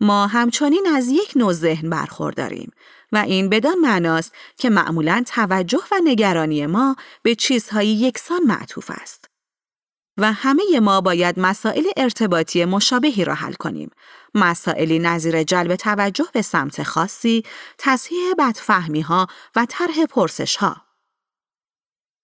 ما 0.00 0.26
همچنین 0.26 0.86
از 0.94 1.08
یک 1.08 1.32
نوع 1.36 1.52
ذهن 1.52 1.90
برخورداریم 1.90 2.70
و 3.12 3.16
این 3.16 3.48
بدان 3.48 3.78
معناست 3.78 4.34
که 4.56 4.70
معمولا 4.70 5.24
توجه 5.26 5.82
و 5.92 6.00
نگرانی 6.04 6.66
ما 6.66 6.96
به 7.22 7.34
چیزهای 7.34 7.88
یکسان 7.88 8.42
معطوف 8.42 8.90
است. 8.94 9.30
و 10.18 10.32
همه 10.32 10.80
ما 10.82 11.00
باید 11.00 11.40
مسائل 11.40 11.84
ارتباطی 11.96 12.64
مشابهی 12.64 13.24
را 13.24 13.34
حل 13.34 13.52
کنیم. 13.52 13.90
مسائلی 14.34 14.98
نظیر 14.98 15.42
جلب 15.42 15.76
توجه 15.76 16.26
به 16.32 16.42
سمت 16.42 16.82
خاصی، 16.82 17.42
تصحیح 17.78 18.34
بدفهمی 18.38 19.00
ها 19.00 19.26
و 19.56 19.66
طرح 19.68 20.06
پرسش 20.06 20.56
ها. 20.56 20.76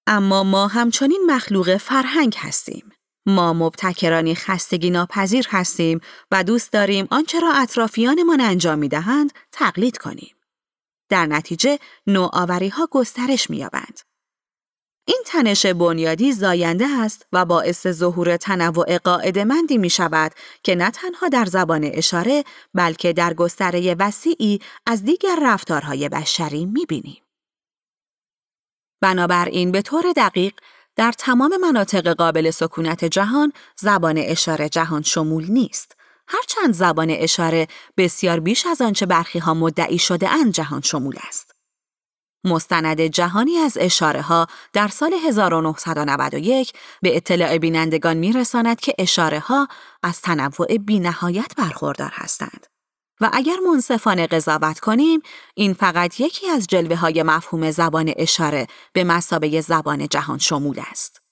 اما 0.07 0.44
ما 0.44 0.66
همچنین 0.66 1.23
مخلوق 1.29 1.77
فرهنگ 1.77 2.37
هستیم. 2.38 2.92
ما 3.27 3.53
مبتکرانی 3.53 4.35
خستگی 4.35 4.90
ناپذیر 4.90 5.47
هستیم 5.51 6.01
و 6.31 6.44
دوست 6.44 6.73
داریم 6.73 7.09
آنچه 7.11 7.40
را 7.40 7.53
اطرافیانمان 7.53 8.40
انجام 8.40 8.79
می 8.79 8.88
دهند 8.88 9.33
تقلید 9.53 9.99
کنیم. 9.99 10.35
در 11.09 11.27
نتیجه 11.27 11.79
نوآوری 12.07 12.69
ها 12.69 12.88
گسترش 12.90 13.51
می‌یابند. 13.51 14.01
این 15.07 15.23
تنش 15.27 15.67
بنیادی 15.67 16.33
زاینده 16.33 16.87
است 16.87 17.27
و 17.33 17.45
باعث 17.45 17.87
ظهور 17.87 18.37
تنوع 18.37 18.99
قاعدمندی 18.99 19.79
می 19.79 19.90
شود 19.90 20.33
که 20.62 20.75
نه 20.75 20.90
تنها 20.90 21.29
در 21.29 21.45
زبان 21.45 21.85
اشاره 21.85 22.45
بلکه 22.75 23.12
در 23.12 23.35
گستره 23.35 23.95
وسیعی 23.99 24.61
از 24.87 25.05
دیگر 25.05 25.38
رفتارهای 25.43 26.09
بشری 26.09 26.67
می 26.67 26.87
بینیم. 26.87 27.23
بنابراین 29.01 29.73
به 29.73 29.83
طور 29.83 30.05
دقیق 30.17 30.55
در 30.97 31.12
تمام 31.12 31.57
مناطق 31.57 32.09
قابل 32.09 32.51
سکونت 32.51 33.05
جهان 33.05 33.53
زبان 33.77 34.19
اشاره 34.19 34.69
جهان 34.69 35.03
شمول 35.03 35.47
نیست 35.51 35.97
هرچند 36.28 36.74
زبان 36.74 37.10
اشاره 37.10 37.66
بسیار 37.96 38.40
بیش 38.40 38.66
از 38.66 38.82
آنچه 38.82 39.06
برخی 39.06 39.38
ها 39.38 39.54
مدعی 39.54 39.98
شده 39.98 40.30
اند 40.30 40.52
جهان 40.52 40.80
شمول 40.80 41.16
است. 41.28 41.54
مستند 42.44 43.00
جهانی 43.00 43.56
از 43.56 43.78
اشاره 43.80 44.22
ها 44.22 44.46
در 44.72 44.88
سال 44.88 45.14
1991 45.14 46.72
به 47.02 47.16
اطلاع 47.16 47.58
بینندگان 47.58 48.16
میرساند 48.16 48.80
که 48.80 48.94
اشاره 48.98 49.38
ها 49.38 49.68
از 50.02 50.20
تنوع 50.20 50.78
بینهایت 50.78 51.52
برخوردار 51.56 52.10
هستند. 52.14 52.66
و 53.20 53.30
اگر 53.32 53.56
منصفانه 53.70 54.26
قضاوت 54.26 54.80
کنیم، 54.80 55.20
این 55.54 55.74
فقط 55.74 56.20
یکی 56.20 56.50
از 56.50 56.66
جلوه 56.66 56.96
های 56.96 57.22
مفهوم 57.22 57.70
زبان 57.70 58.12
اشاره 58.16 58.66
به 58.92 59.04
مسابه 59.04 59.60
زبان 59.60 60.08
جهان 60.08 60.38
شمول 60.38 60.80
است. 60.90 61.23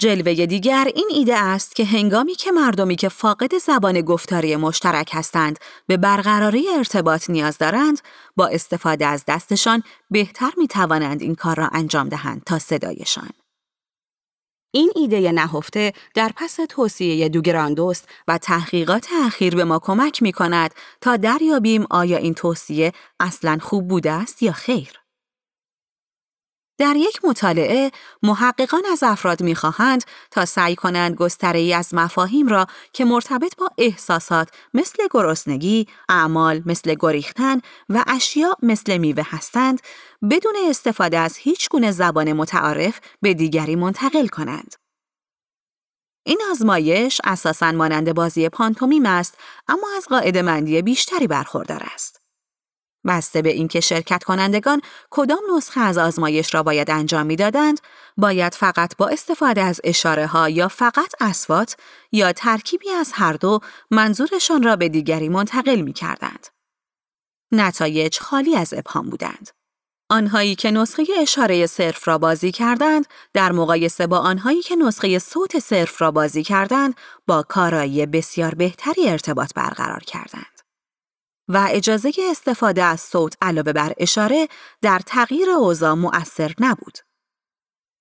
جلوه 0.00 0.46
دیگر 0.46 0.88
این 0.94 1.08
ایده 1.14 1.36
است 1.36 1.76
که 1.76 1.84
هنگامی 1.84 2.34
که 2.34 2.52
مردمی 2.52 2.96
که 2.96 3.08
فاقد 3.08 3.58
زبان 3.58 4.00
گفتاری 4.00 4.56
مشترک 4.56 5.10
هستند 5.12 5.58
به 5.86 5.96
برقراری 5.96 6.68
ارتباط 6.76 7.30
نیاز 7.30 7.58
دارند 7.58 8.00
با 8.36 8.46
استفاده 8.46 9.06
از 9.06 9.24
دستشان 9.28 9.82
بهتر 10.10 10.50
می 10.56 10.68
توانند 10.68 11.22
این 11.22 11.34
کار 11.34 11.56
را 11.56 11.68
انجام 11.72 12.08
دهند 12.08 12.42
تا 12.46 12.58
صدایشان. 12.58 13.30
این 14.74 14.92
ایده 14.96 15.32
نهفته 15.32 15.92
در 16.14 16.32
پس 16.36 16.58
توصیه 16.68 17.28
دوگراندوست 17.28 18.08
و 18.28 18.38
تحقیقات 18.38 19.08
اخیر 19.26 19.56
به 19.56 19.64
ما 19.64 19.78
کمک 19.78 20.22
می 20.22 20.32
کند 20.32 20.74
تا 21.00 21.16
دریابیم 21.16 21.86
آیا 21.90 22.16
این 22.16 22.34
توصیه 22.34 22.92
اصلا 23.20 23.58
خوب 23.62 23.88
بوده 23.88 24.10
است 24.10 24.42
یا 24.42 24.52
خیر. 24.52 25.03
در 26.78 26.96
یک 26.96 27.24
مطالعه، 27.24 27.90
محققان 28.22 28.82
از 28.92 29.02
افراد 29.02 29.42
می‌خواهند 29.42 30.04
تا 30.30 30.44
سعی 30.44 30.76
کنند 30.76 31.14
گستره 31.14 31.58
ای 31.58 31.74
از 31.74 31.94
مفاهیم 31.94 32.48
را 32.48 32.66
که 32.92 33.04
مرتبط 33.04 33.56
با 33.56 33.68
احساسات 33.78 34.48
مثل 34.74 35.02
گرسنگی، 35.10 35.86
اعمال 36.08 36.62
مثل 36.66 36.94
گریختن 37.00 37.60
و 37.88 38.04
اشیاء 38.06 38.54
مثل 38.62 38.98
میوه 38.98 39.24
هستند، 39.26 39.80
بدون 40.30 40.54
استفاده 40.68 41.18
از 41.18 41.36
هیچ 41.36 41.68
گونه 41.68 41.90
زبان 41.90 42.32
متعارف 42.32 43.00
به 43.22 43.34
دیگری 43.34 43.76
منتقل 43.76 44.26
کنند. 44.26 44.74
این 46.26 46.42
آزمایش 46.50 47.20
اساساً 47.24 47.72
مانند 47.72 48.14
بازی 48.14 48.48
پانتومیم 48.48 49.06
است 49.06 49.38
اما 49.68 49.86
از 49.96 50.06
قاعده 50.08 50.42
مندی 50.42 50.82
بیشتری 50.82 51.26
برخوردار 51.26 51.82
است. 51.94 52.23
بسته 53.06 53.42
به 53.42 53.50
اینکه 53.50 53.80
شرکت 53.80 54.24
کنندگان 54.24 54.80
کدام 55.10 55.42
نسخه 55.56 55.80
از 55.80 55.98
آزمایش 55.98 56.54
را 56.54 56.62
باید 56.62 56.90
انجام 56.90 57.26
می‌دادند، 57.26 57.80
باید 58.16 58.54
فقط 58.54 58.96
با 58.96 59.08
استفاده 59.08 59.62
از 59.62 59.80
اشاره 59.84 60.26
ها 60.26 60.48
یا 60.48 60.68
فقط 60.68 61.12
اسوات 61.20 61.76
یا 62.12 62.32
ترکیبی 62.32 62.90
از 62.90 63.12
هر 63.14 63.32
دو 63.32 63.60
منظورشان 63.90 64.62
را 64.62 64.76
به 64.76 64.88
دیگری 64.88 65.28
منتقل 65.28 65.80
می 65.80 65.92
کردند. 65.92 66.46
نتایج 67.52 68.18
خالی 68.18 68.56
از 68.56 68.74
ابهام 68.74 69.10
بودند. 69.10 69.50
آنهایی 70.10 70.54
که 70.54 70.70
نسخه 70.70 71.06
اشاره 71.18 71.66
صرف 71.66 72.08
را 72.08 72.18
بازی 72.18 72.52
کردند، 72.52 73.06
در 73.32 73.52
مقایسه 73.52 74.06
با 74.06 74.18
آنهایی 74.18 74.62
که 74.62 74.76
نسخه 74.76 75.18
صوت 75.18 75.58
صرف 75.58 76.02
را 76.02 76.10
بازی 76.10 76.42
کردند، 76.42 76.94
با 77.26 77.42
کارایی 77.42 78.06
بسیار 78.06 78.54
بهتری 78.54 79.08
ارتباط 79.08 79.54
برقرار 79.54 80.00
کردند. 80.00 80.53
و 81.48 81.68
اجازه 81.70 82.12
استفاده 82.30 82.82
از 82.82 83.00
صوت 83.00 83.36
علاوه 83.42 83.72
بر 83.72 83.92
اشاره 83.98 84.48
در 84.82 84.98
تغییر 85.06 85.50
اوضاع 85.50 85.94
مؤثر 85.94 86.54
نبود. 86.60 86.98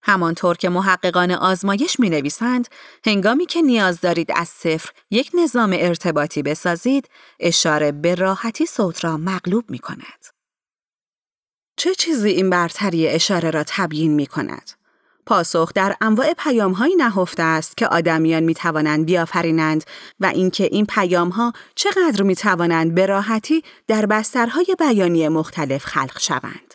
همانطور 0.06 0.58
که 0.58 0.69
محققان 0.69 1.32
آزمایش 1.32 1.99
می 1.99 2.10
نویسند، 2.10 2.67
هنگامی 3.06 3.45
که 3.45 3.62
نیاز 3.62 4.01
دارید 4.01 4.32
از 4.36 4.49
صفر 4.49 4.91
یک 5.12 5.32
نظام 5.34 5.75
ارتباطی 5.79 6.43
بسازید، 6.43 7.10
اشاره 7.39 7.91
به 7.91 8.15
راحتی 8.15 8.65
صوت 8.65 9.03
را 9.03 9.17
مغلوب 9.17 9.71
می 9.71 9.79
کند. 9.79 10.25
چه 11.77 11.95
چیزی 11.95 12.29
این 12.29 12.49
برتری 12.49 13.08
اشاره 13.08 13.51
را 13.51 13.63
تبیین 13.67 14.13
می 14.13 14.27
کند؟ 14.27 14.83
پاسخ 15.25 15.73
در 15.73 15.95
انواع 16.01 16.33
پیامهایی 16.33 16.95
نهفته 16.95 17.43
است 17.43 17.77
که 17.77 17.88
آدمیان 17.88 18.43
می 18.43 18.53
توانند 18.53 19.05
بیافرینند 19.05 19.83
و 20.19 20.25
اینکه 20.25 20.63
این 20.63 20.86
پیامها 20.86 21.53
چقدر 21.75 22.23
می 22.23 22.36
توانند 22.36 22.95
به 22.95 23.05
راحتی 23.05 23.63
در 23.88 24.05
بسترهای 24.05 24.75
بیانی 24.79 25.27
مختلف 25.27 25.86
خلق 25.86 26.19
شوند. 26.19 26.73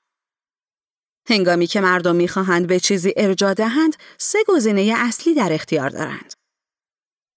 هنگامی 1.29 1.67
که 1.67 1.81
مردم 1.81 2.17
می‌خواهند 2.17 2.67
به 2.67 2.81
چیزی 2.81 3.13
ارجا 3.17 3.55
دهند، 3.55 3.97
سه 4.19 4.39
گزینه 4.49 4.95
اصلی 4.97 5.35
در 5.35 5.53
اختیار 5.53 5.91
دارند. 5.91 6.35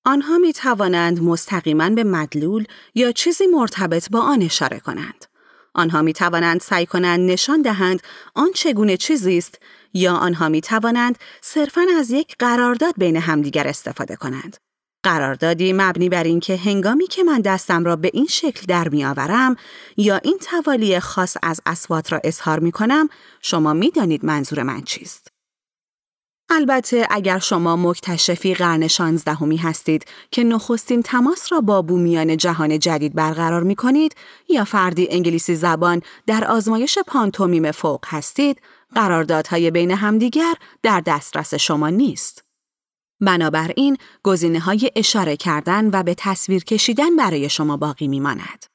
آنها 0.06 0.38
می 0.38 0.54
توانند 0.54 1.24
مستقیما 1.24 1.90
به 1.90 2.04
مدلول 2.04 2.66
یا 2.96 3.12
چیزی 3.12 3.48
مرتبط 3.48 4.10
با 4.10 4.20
آن 4.20 4.42
اشاره 4.42 4.80
کنند. 4.80 5.26
آنها 5.74 6.02
می 6.02 6.14
توانند 6.14 6.62
سعی 6.62 6.86
کنند 6.86 7.32
نشان 7.32 7.62
دهند 7.62 8.02
آن 8.36 8.52
چگونه 8.52 8.98
چیزی 8.98 9.38
است 9.38 9.60
یا 9.94 10.14
آنها 10.14 10.50
می 10.50 10.62
توانند 10.62 11.18
صرفاً 11.42 11.82
از 11.98 12.12
یک 12.12 12.36
قرارداد 12.40 12.94
بین 12.98 13.16
همدیگر 13.16 13.68
استفاده 13.68 14.16
کنند. 14.16 14.58
قراردادی 15.04 15.74
مبنی 15.74 16.10
بر 16.10 16.24
اینکه 16.24 16.58
هنگامی 16.58 17.08
که 17.08 17.24
من 17.24 17.42
دستم 17.42 17.84
را 17.84 17.96
به 17.96 18.12
این 18.14 18.28
شکل 18.30 18.66
در 18.68 18.90
میآورم 18.90 19.56
یا 19.98 20.18
این 20.18 20.38
توالی 20.38 21.00
خاص 21.00 21.38
از 21.44 21.62
اسوات 21.66 22.12
را 22.12 22.22
اظهار 22.24 22.60
می 22.60 22.72
کنم 22.72 23.10
شما 23.42 23.74
می 23.74 23.92
دانید 23.92 24.26
منظور 24.26 24.64
من 24.64 24.82
چیست. 24.82 25.28
البته 26.54 27.08
اگر 27.10 27.40
شما 27.40 27.76
مکتشفی 27.76 28.54
قرن 28.54 28.88
شانزدهمی 28.88 29.58
هستید 29.58 30.06
که 30.32 30.44
نخستین 30.44 31.02
تماس 31.02 31.52
را 31.52 31.62
با 31.62 31.82
بومیان 31.82 32.38
جهان 32.38 32.80
جدید 32.80 33.16
برقرار 33.16 33.64
می 33.64 33.76
کنید 33.76 34.16
یا 34.50 34.66
فردی 34.66 35.08
انگلیسی 35.12 35.56
زبان 35.56 36.02
در 36.28 36.44
آزمایش 36.44 37.00
پانتومیم 37.08 37.72
فوق 37.72 38.06
هستید، 38.08 38.62
قراردادهای 38.96 39.72
بین 39.72 39.92
همدیگر 39.92 40.54
در 40.84 41.02
دسترس 41.06 41.54
شما 41.54 41.90
نیست. 41.90 42.44
بنابراین 43.22 43.98
گزینه 44.24 44.60
های 44.60 44.92
اشاره 44.96 45.38
کردن 45.38 45.90
و 45.94 46.04
به 46.04 46.16
تصویر 46.18 46.64
کشیدن 46.64 47.16
برای 47.16 47.50
شما 47.50 47.78
باقی 47.78 48.08
می 48.08 48.20
ماند. 48.20 48.66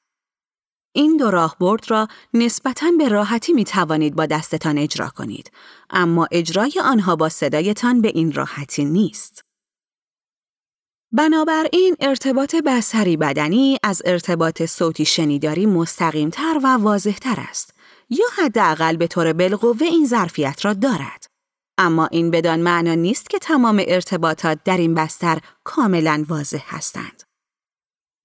این 0.95 1.17
دو 1.17 1.31
راهبرد 1.31 1.91
را 1.91 2.07
نسبتاً 2.33 2.91
به 2.97 3.07
راحتی 3.09 3.53
می 3.53 3.63
توانید 3.63 4.15
با 4.15 4.25
دستتان 4.25 4.77
اجرا 4.77 5.09
کنید، 5.09 5.51
اما 5.89 6.27
اجرای 6.31 6.73
آنها 6.83 7.15
با 7.15 7.29
صدایتان 7.29 8.01
به 8.01 8.07
این 8.07 8.33
راحتی 8.33 8.85
نیست. 8.85 9.41
بنابراین 11.11 11.95
ارتباط 11.99 12.55
بسری 12.55 13.17
بدنی 13.17 13.77
از 13.83 14.01
ارتباط 14.05 14.65
صوتی 14.65 15.05
شنیداری 15.05 15.65
مستقیمتر 15.65 16.59
و 16.63 16.67
واضحتر 16.67 17.35
است 17.37 17.76
یا 18.09 18.25
حداقل 18.37 18.97
به 18.97 19.07
طور 19.07 19.33
بالقوه 19.33 19.81
این 19.81 20.05
ظرفیت 20.05 20.65
را 20.65 20.73
دارد. 20.73 21.25
اما 21.77 22.07
این 22.11 22.31
بدان 22.31 22.59
معنا 22.59 22.95
نیست 22.95 23.29
که 23.29 23.39
تمام 23.39 23.83
ارتباطات 23.87 24.59
در 24.65 24.77
این 24.77 24.93
بستر 24.93 25.39
کاملا 25.63 26.25
واضح 26.27 26.63
هستند. 26.67 27.23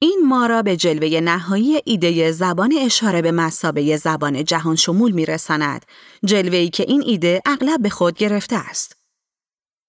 این 0.03 0.21
ما 0.27 0.47
را 0.47 0.63
به 0.63 0.77
جلوه 0.77 1.21
نهایی 1.21 1.81
ایده 1.85 2.33
زبان 2.33 2.73
اشاره 2.81 3.23
به 3.23 3.33
مسابه 3.33 3.97
زبان 3.97 4.45
جهان 4.45 4.77
شمول 4.77 5.13
می 5.13 5.27
رساند، 5.27 5.87
جلوه 6.25 6.67
که 6.67 6.83
این 6.83 7.03
ایده 7.07 7.43
اغلب 7.47 7.83
به 7.83 7.91
خود 7.91 8.19
گرفته 8.19 8.57
است. 8.57 8.97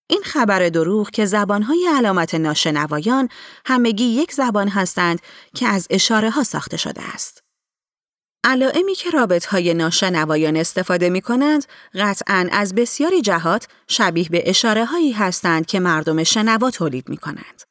این 0.10 0.22
خبر 0.24 0.70
دروغ 0.70 1.10
که 1.10 1.26
زبانهای 1.26 1.90
علامت 1.96 2.36
ناشنوایان 2.36 3.30
همگی 3.66 4.04
یک 4.04 4.32
زبان 4.34 4.68
هستند 4.68 5.20
که 5.56 5.68
از 5.68 5.88
اشاره 5.90 6.30
ها 6.30 6.44
ساخته 6.44 6.78
شده 6.78 7.02
است. 7.14 7.43
علائمی 8.44 8.96
که 8.96 9.10
رابط 9.10 9.46
های 9.46 9.74
ناشنوایان 9.74 10.58
استفاده 10.58 11.10
می 11.10 11.22
کنند 11.22 11.66
قطعا 11.94 12.50
از 12.52 12.76
بسیاری 12.76 13.22
جهات 13.22 13.68
شبیه 13.88 14.30
به 14.30 14.50
اشاره 14.50 14.86
هایی 14.86 15.12
هستند 15.12 15.66
که 15.66 15.80
مردم 15.80 16.24
شنوا 16.24 16.72
تولید 16.72 17.10
می 17.10 17.18
کنند. 17.18 17.62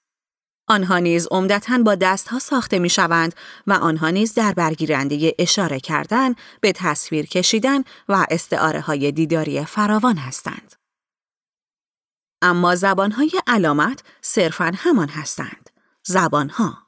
آنها 0.68 0.98
نیز 0.98 1.28
عمدتا 1.30 1.78
با 1.78 1.94
دستها 1.94 2.38
ساخته 2.38 2.78
می 2.78 2.88
شوند 2.88 3.34
و 3.66 3.72
آنها 3.72 4.10
نیز 4.10 4.34
در 4.34 4.52
برگیرنده 4.52 5.34
اشاره 5.38 5.80
کردن 5.80 6.34
به 6.60 6.72
تصویر 6.72 7.26
کشیدن 7.26 7.84
و 8.08 8.26
استعاره 8.30 8.80
های 8.80 9.12
دیداری 9.12 9.64
فراوان 9.64 10.16
هستند. 10.16 10.74
اما 12.42 12.74
زبانهای 12.74 13.30
علامت 13.46 14.02
صرفا 14.20 14.72
همان 14.76 15.08
هستند. 15.08 15.70
زبانها 16.02 16.78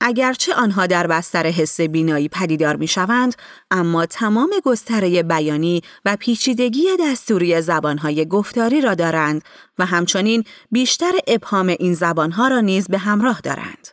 اگرچه 0.00 0.54
آنها 0.54 0.86
در 0.86 1.06
بستر 1.06 1.46
حس 1.46 1.80
بینایی 1.80 2.28
پدیدار 2.28 2.76
می 2.76 2.88
شوند، 2.88 3.34
اما 3.70 4.06
تمام 4.06 4.50
گستره 4.64 5.22
بیانی 5.22 5.82
و 6.04 6.16
پیچیدگی 6.16 6.86
دستوری 7.00 7.60
زبانهای 7.60 8.28
گفتاری 8.28 8.80
را 8.80 8.94
دارند 8.94 9.42
و 9.78 9.86
همچنین 9.86 10.44
بیشتر 10.70 11.12
ابهام 11.26 11.68
این 11.68 11.94
زبانها 11.94 12.48
را 12.48 12.60
نیز 12.60 12.88
به 12.88 12.98
همراه 12.98 13.40
دارند. 13.40 13.88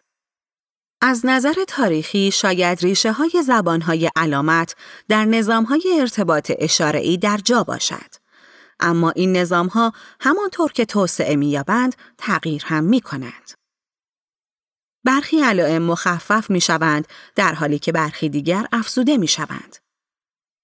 از 1.02 1.26
نظر 1.26 1.54
تاریخی 1.68 2.32
شاید 2.32 2.80
ریشه 2.82 3.12
های 3.12 3.44
زبانهای 3.46 4.10
علامت 4.16 4.76
در 5.10 5.26
نظام 5.26 5.64
های 5.64 5.84
ارتباط 6.00 6.52
اشاره‌ای 6.60 7.18
در 7.18 7.38
جا 7.38 7.64
باشد. 7.64 8.16
اما 8.80 9.10
این 9.10 9.38
نظام 9.38 9.68
ها 9.68 9.94
همانطور 10.20 10.72
که 10.72 10.86
توسعه 10.86 11.36
می‌یابند 11.36 11.96
تغییر 12.18 12.64
هم 12.66 12.84
می 12.84 13.02
کنند. 13.02 13.61
برخی 15.04 15.42
علائم 15.42 15.82
مخفف 15.82 16.50
می 16.50 16.62
شوند 16.62 17.08
در 17.36 17.54
حالی 17.54 17.80
که 17.80 17.92
برخی 17.92 18.30
دیگر 18.30 18.66
افزوده 18.72 19.18
می 19.18 19.28
شوند. 19.28 19.78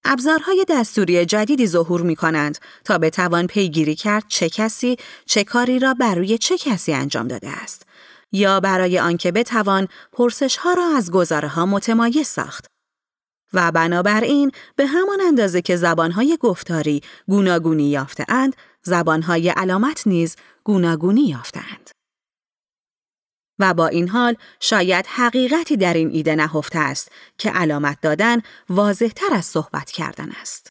ابزارهای 0.04 0.64
دستوری 0.68 1.26
جدیدی 1.26 1.66
ظهور 1.66 2.02
می 2.02 2.16
کنند 2.16 2.58
تا 2.84 2.98
بتوان 2.98 3.46
پیگیری 3.46 3.94
کرد 3.94 4.24
چه 4.28 4.48
کسی 4.48 4.96
چه 5.26 5.44
کاری 5.44 5.78
را 5.78 5.94
بر 5.94 6.14
روی 6.14 6.38
چه 6.38 6.58
کسی 6.58 6.92
انجام 6.92 7.28
داده 7.28 7.48
است. 7.48 7.82
یا 8.32 8.60
برای 8.60 8.98
آنکه 8.98 9.32
بتوان 9.32 9.88
پرسش 10.12 10.56
ها 10.56 10.72
را 10.72 10.96
از 10.96 11.10
گزاره 11.10 11.48
ها 11.48 11.66
متمایز 11.66 12.26
ساخت. 12.26 12.66
و 13.52 13.72
بنابراین 13.72 14.52
به 14.76 14.86
همان 14.86 15.20
اندازه 15.20 15.62
که 15.62 15.76
زبانهای 15.76 16.38
گفتاری 16.40 17.02
گوناگونی 17.28 17.90
یافتهاند 17.90 18.56
زبانهای 18.82 19.48
علامت 19.48 20.06
نیز 20.06 20.36
گوناگونی 20.64 21.22
یافتهاند. 21.22 21.97
و 23.58 23.74
با 23.74 23.86
این 23.86 24.08
حال 24.08 24.36
شاید 24.60 25.06
حقیقتی 25.06 25.76
در 25.76 25.94
این 25.94 26.10
ایده 26.10 26.34
نهفته 26.34 26.78
است 26.78 27.12
که 27.38 27.50
علامت 27.50 27.98
دادن 28.02 28.42
واضح 28.68 29.08
تر 29.08 29.34
از 29.34 29.44
صحبت 29.44 29.90
کردن 29.90 30.30
است. 30.40 30.68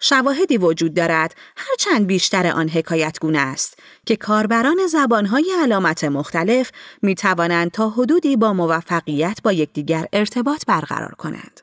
شواهدی 0.00 0.58
وجود 0.58 0.94
دارد 0.94 1.34
هرچند 1.56 2.06
بیشتر 2.06 2.46
آن 2.46 2.68
حکایت 2.68 3.18
گونه 3.20 3.38
است 3.38 3.78
که 4.06 4.16
کاربران 4.16 4.86
زبانهای 4.86 5.52
علامت 5.62 6.04
مختلف 6.04 6.70
می 7.02 7.14
توانند 7.14 7.70
تا 7.70 7.90
حدودی 7.90 8.36
با 8.36 8.52
موفقیت 8.52 9.38
با 9.44 9.52
یکدیگر 9.52 10.06
ارتباط 10.12 10.64
برقرار 10.66 11.14
کنند. 11.14 11.60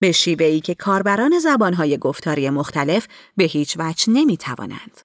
به 0.00 0.12
شیوهی 0.12 0.60
که 0.60 0.74
کاربران 0.74 1.38
زبانهای 1.38 1.98
گفتاری 1.98 2.50
مختلف 2.50 3.08
به 3.36 3.44
هیچ 3.44 3.76
وجه 3.78 4.12
نمی 4.12 4.36
توانند. 4.36 5.00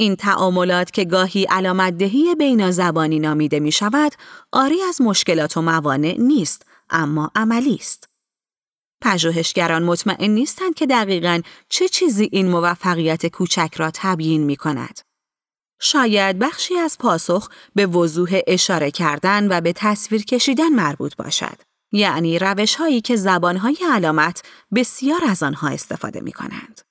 این 0.00 0.16
تعاملات 0.16 0.90
که 0.90 1.04
گاهی 1.04 1.44
علامت 1.44 1.98
دهی 1.98 2.34
بین 2.34 2.70
زبانی 2.70 3.18
نامیده 3.18 3.60
می 3.60 3.72
شود، 3.72 4.12
آری 4.52 4.82
از 4.82 5.00
مشکلات 5.00 5.56
و 5.56 5.62
موانع 5.62 6.16
نیست، 6.18 6.66
اما 6.90 7.30
عملی 7.34 7.74
است. 7.74 8.08
پژوهشگران 9.02 9.82
مطمئن 9.82 10.30
نیستند 10.30 10.74
که 10.74 10.86
دقیقا 10.86 11.40
چه 11.68 11.88
چیزی 11.88 12.28
این 12.32 12.48
موفقیت 12.48 13.26
کوچک 13.26 13.74
را 13.76 13.90
تبیین 13.94 14.42
می 14.44 14.56
کند. 14.56 15.00
شاید 15.80 16.38
بخشی 16.38 16.78
از 16.78 16.98
پاسخ 16.98 17.48
به 17.74 17.86
وضوح 17.86 18.40
اشاره 18.46 18.90
کردن 18.90 19.58
و 19.58 19.60
به 19.60 19.72
تصویر 19.72 20.24
کشیدن 20.24 20.68
مربوط 20.68 21.16
باشد. 21.16 21.56
یعنی 21.92 22.38
روش 22.38 22.74
هایی 22.74 23.00
که 23.00 23.16
زبان 23.16 23.56
های 23.56 23.76
علامت 23.92 24.42
بسیار 24.74 25.20
از 25.28 25.42
آنها 25.42 25.68
استفاده 25.68 26.20
می 26.20 26.32
کنند. 26.32 26.89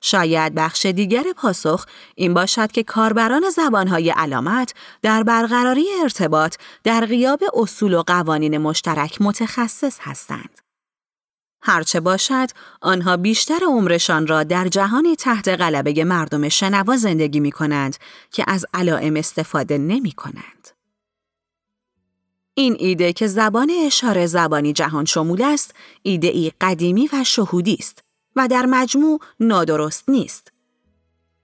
شاید 0.00 0.54
بخش 0.54 0.86
دیگر 0.86 1.24
پاسخ 1.36 1.86
این 2.14 2.34
باشد 2.34 2.72
که 2.72 2.82
کاربران 2.82 3.50
زبانهای 3.50 4.10
علامت 4.10 4.74
در 5.02 5.22
برقراری 5.22 5.86
ارتباط 6.02 6.56
در 6.84 7.06
غیاب 7.06 7.40
اصول 7.54 7.94
و 7.94 8.02
قوانین 8.02 8.58
مشترک 8.58 9.16
متخصص 9.20 9.98
هستند. 10.00 10.60
هرچه 11.62 12.00
باشد، 12.00 12.48
آنها 12.80 13.16
بیشتر 13.16 13.60
عمرشان 13.68 14.26
را 14.26 14.42
در 14.44 14.68
جهانی 14.68 15.16
تحت 15.16 15.48
غلبه 15.48 16.04
مردم 16.04 16.48
شنوا 16.48 16.96
زندگی 16.96 17.40
می 17.40 17.52
کنند 17.52 17.96
که 18.30 18.44
از 18.46 18.66
علائم 18.74 19.16
استفاده 19.16 19.78
نمی 19.78 20.12
کنند. 20.12 20.68
این 22.54 22.76
ایده 22.78 23.12
که 23.12 23.26
زبان 23.26 23.70
اشاره 23.86 24.26
زبانی 24.26 24.72
جهان 24.72 25.04
شمول 25.04 25.42
است، 25.42 25.74
ایده 26.02 26.28
ای 26.28 26.52
قدیمی 26.60 27.08
و 27.12 27.24
شهودی 27.24 27.76
است 27.80 28.09
و 28.40 28.48
در 28.48 28.66
مجموع 28.66 29.20
نادرست 29.40 30.08
نیست. 30.08 30.52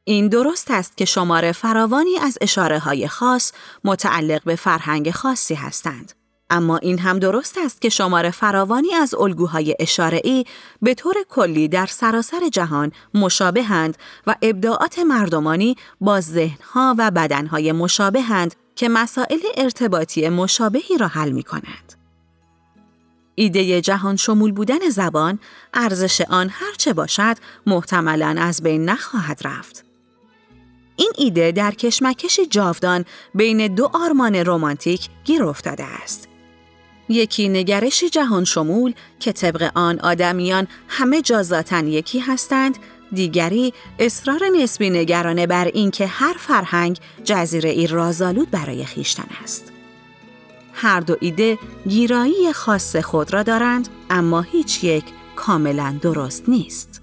این 0.05 0.29
درست 0.29 0.71
است 0.71 0.97
که 0.97 1.05
شماره 1.05 1.53
فراوانی 1.53 2.19
از 2.23 2.39
اشاره 2.41 2.79
های 2.79 3.09
خاص 3.09 3.53
متعلق 3.85 4.45
به 4.45 4.57
فرهنگ 4.57 5.11
خاصی 5.11 5.55
هستند. 5.55 6.13
اما 6.51 6.77
این 6.77 6.99
هم 6.99 7.19
درست 7.19 7.59
است 7.65 7.81
که 7.81 7.89
شماره 7.89 8.31
فراوانی 8.31 8.95
از 8.95 9.15
الگوهای 9.15 9.77
اشاره‌ای 9.79 10.45
به 10.83 10.95
طور 10.95 11.15
کلی 11.29 11.69
در 11.69 11.87
سراسر 11.87 12.49
جهان 12.53 12.93
مشابهند 13.15 13.99
و 14.27 14.35
ابداعات 14.43 14.99
مردمانی 14.99 15.77
با 16.01 16.21
ذهنها 16.21 16.95
و 16.99 17.11
بدنهای 17.11 17.73
مشابهند 17.73 18.55
که 18.77 18.89
مسائل 18.89 19.41
ارتباطی 19.57 20.29
مشابهی 20.29 20.99
را 20.99 21.09
حل 21.09 21.31
می 21.31 21.43
کنند. 21.43 21.96
ایده 23.39 23.81
جهان 23.81 24.17
شمول 24.17 24.53
بودن 24.53 24.89
زبان 24.89 25.39
ارزش 25.75 26.21
آن 26.21 26.49
هرچه 26.53 26.93
باشد 26.93 27.37
محتملا 27.67 28.37
از 28.39 28.63
بین 28.63 28.85
نخواهد 28.85 29.41
رفت. 29.45 29.85
این 30.97 31.13
ایده 31.17 31.53
در 31.53 31.71
کشمکش 31.71 32.41
جاودان 32.51 33.05
بین 33.35 33.75
دو 33.75 33.91
آرمان 33.93 34.35
رمانتیک 34.35 35.09
گیر 35.25 35.45
افتاده 35.45 35.85
است. 35.85 36.29
یکی 37.09 37.49
نگرش 37.49 38.05
جهان 38.05 38.45
شمول 38.45 38.95
که 39.21 39.33
طبق 39.33 39.71
آن 39.75 40.01
آدمیان 40.01 40.69
همه 40.89 41.23
جازاتن 41.23 41.87
یکی 41.87 42.19
هستند 42.19 42.79
دیگری 43.13 43.73
اصرار 43.99 44.41
نسبی 44.57 44.91
نگرانه 44.91 45.47
بر 45.47 45.65
اینکه 45.65 46.07
هر 46.07 46.37
فرهنگ 46.39 46.99
جزیره 47.25 47.71
ای 47.71 47.87
رازآلود 47.87 48.51
برای 48.51 48.85
خیشتن 48.85 49.29
است. 49.43 49.76
هر 50.79 51.01
دو 51.01 51.17
ایده 51.21 51.59
گیرایی 51.89 52.53
خاص 52.53 52.97
خود 52.97 53.33
را 53.33 53.43
دارند 53.43 53.89
اما 54.11 54.41
هیچ 54.41 54.85
یک 54.85 55.05
کاملا 55.37 55.99
درست 56.03 56.49
نیست. 56.49 57.03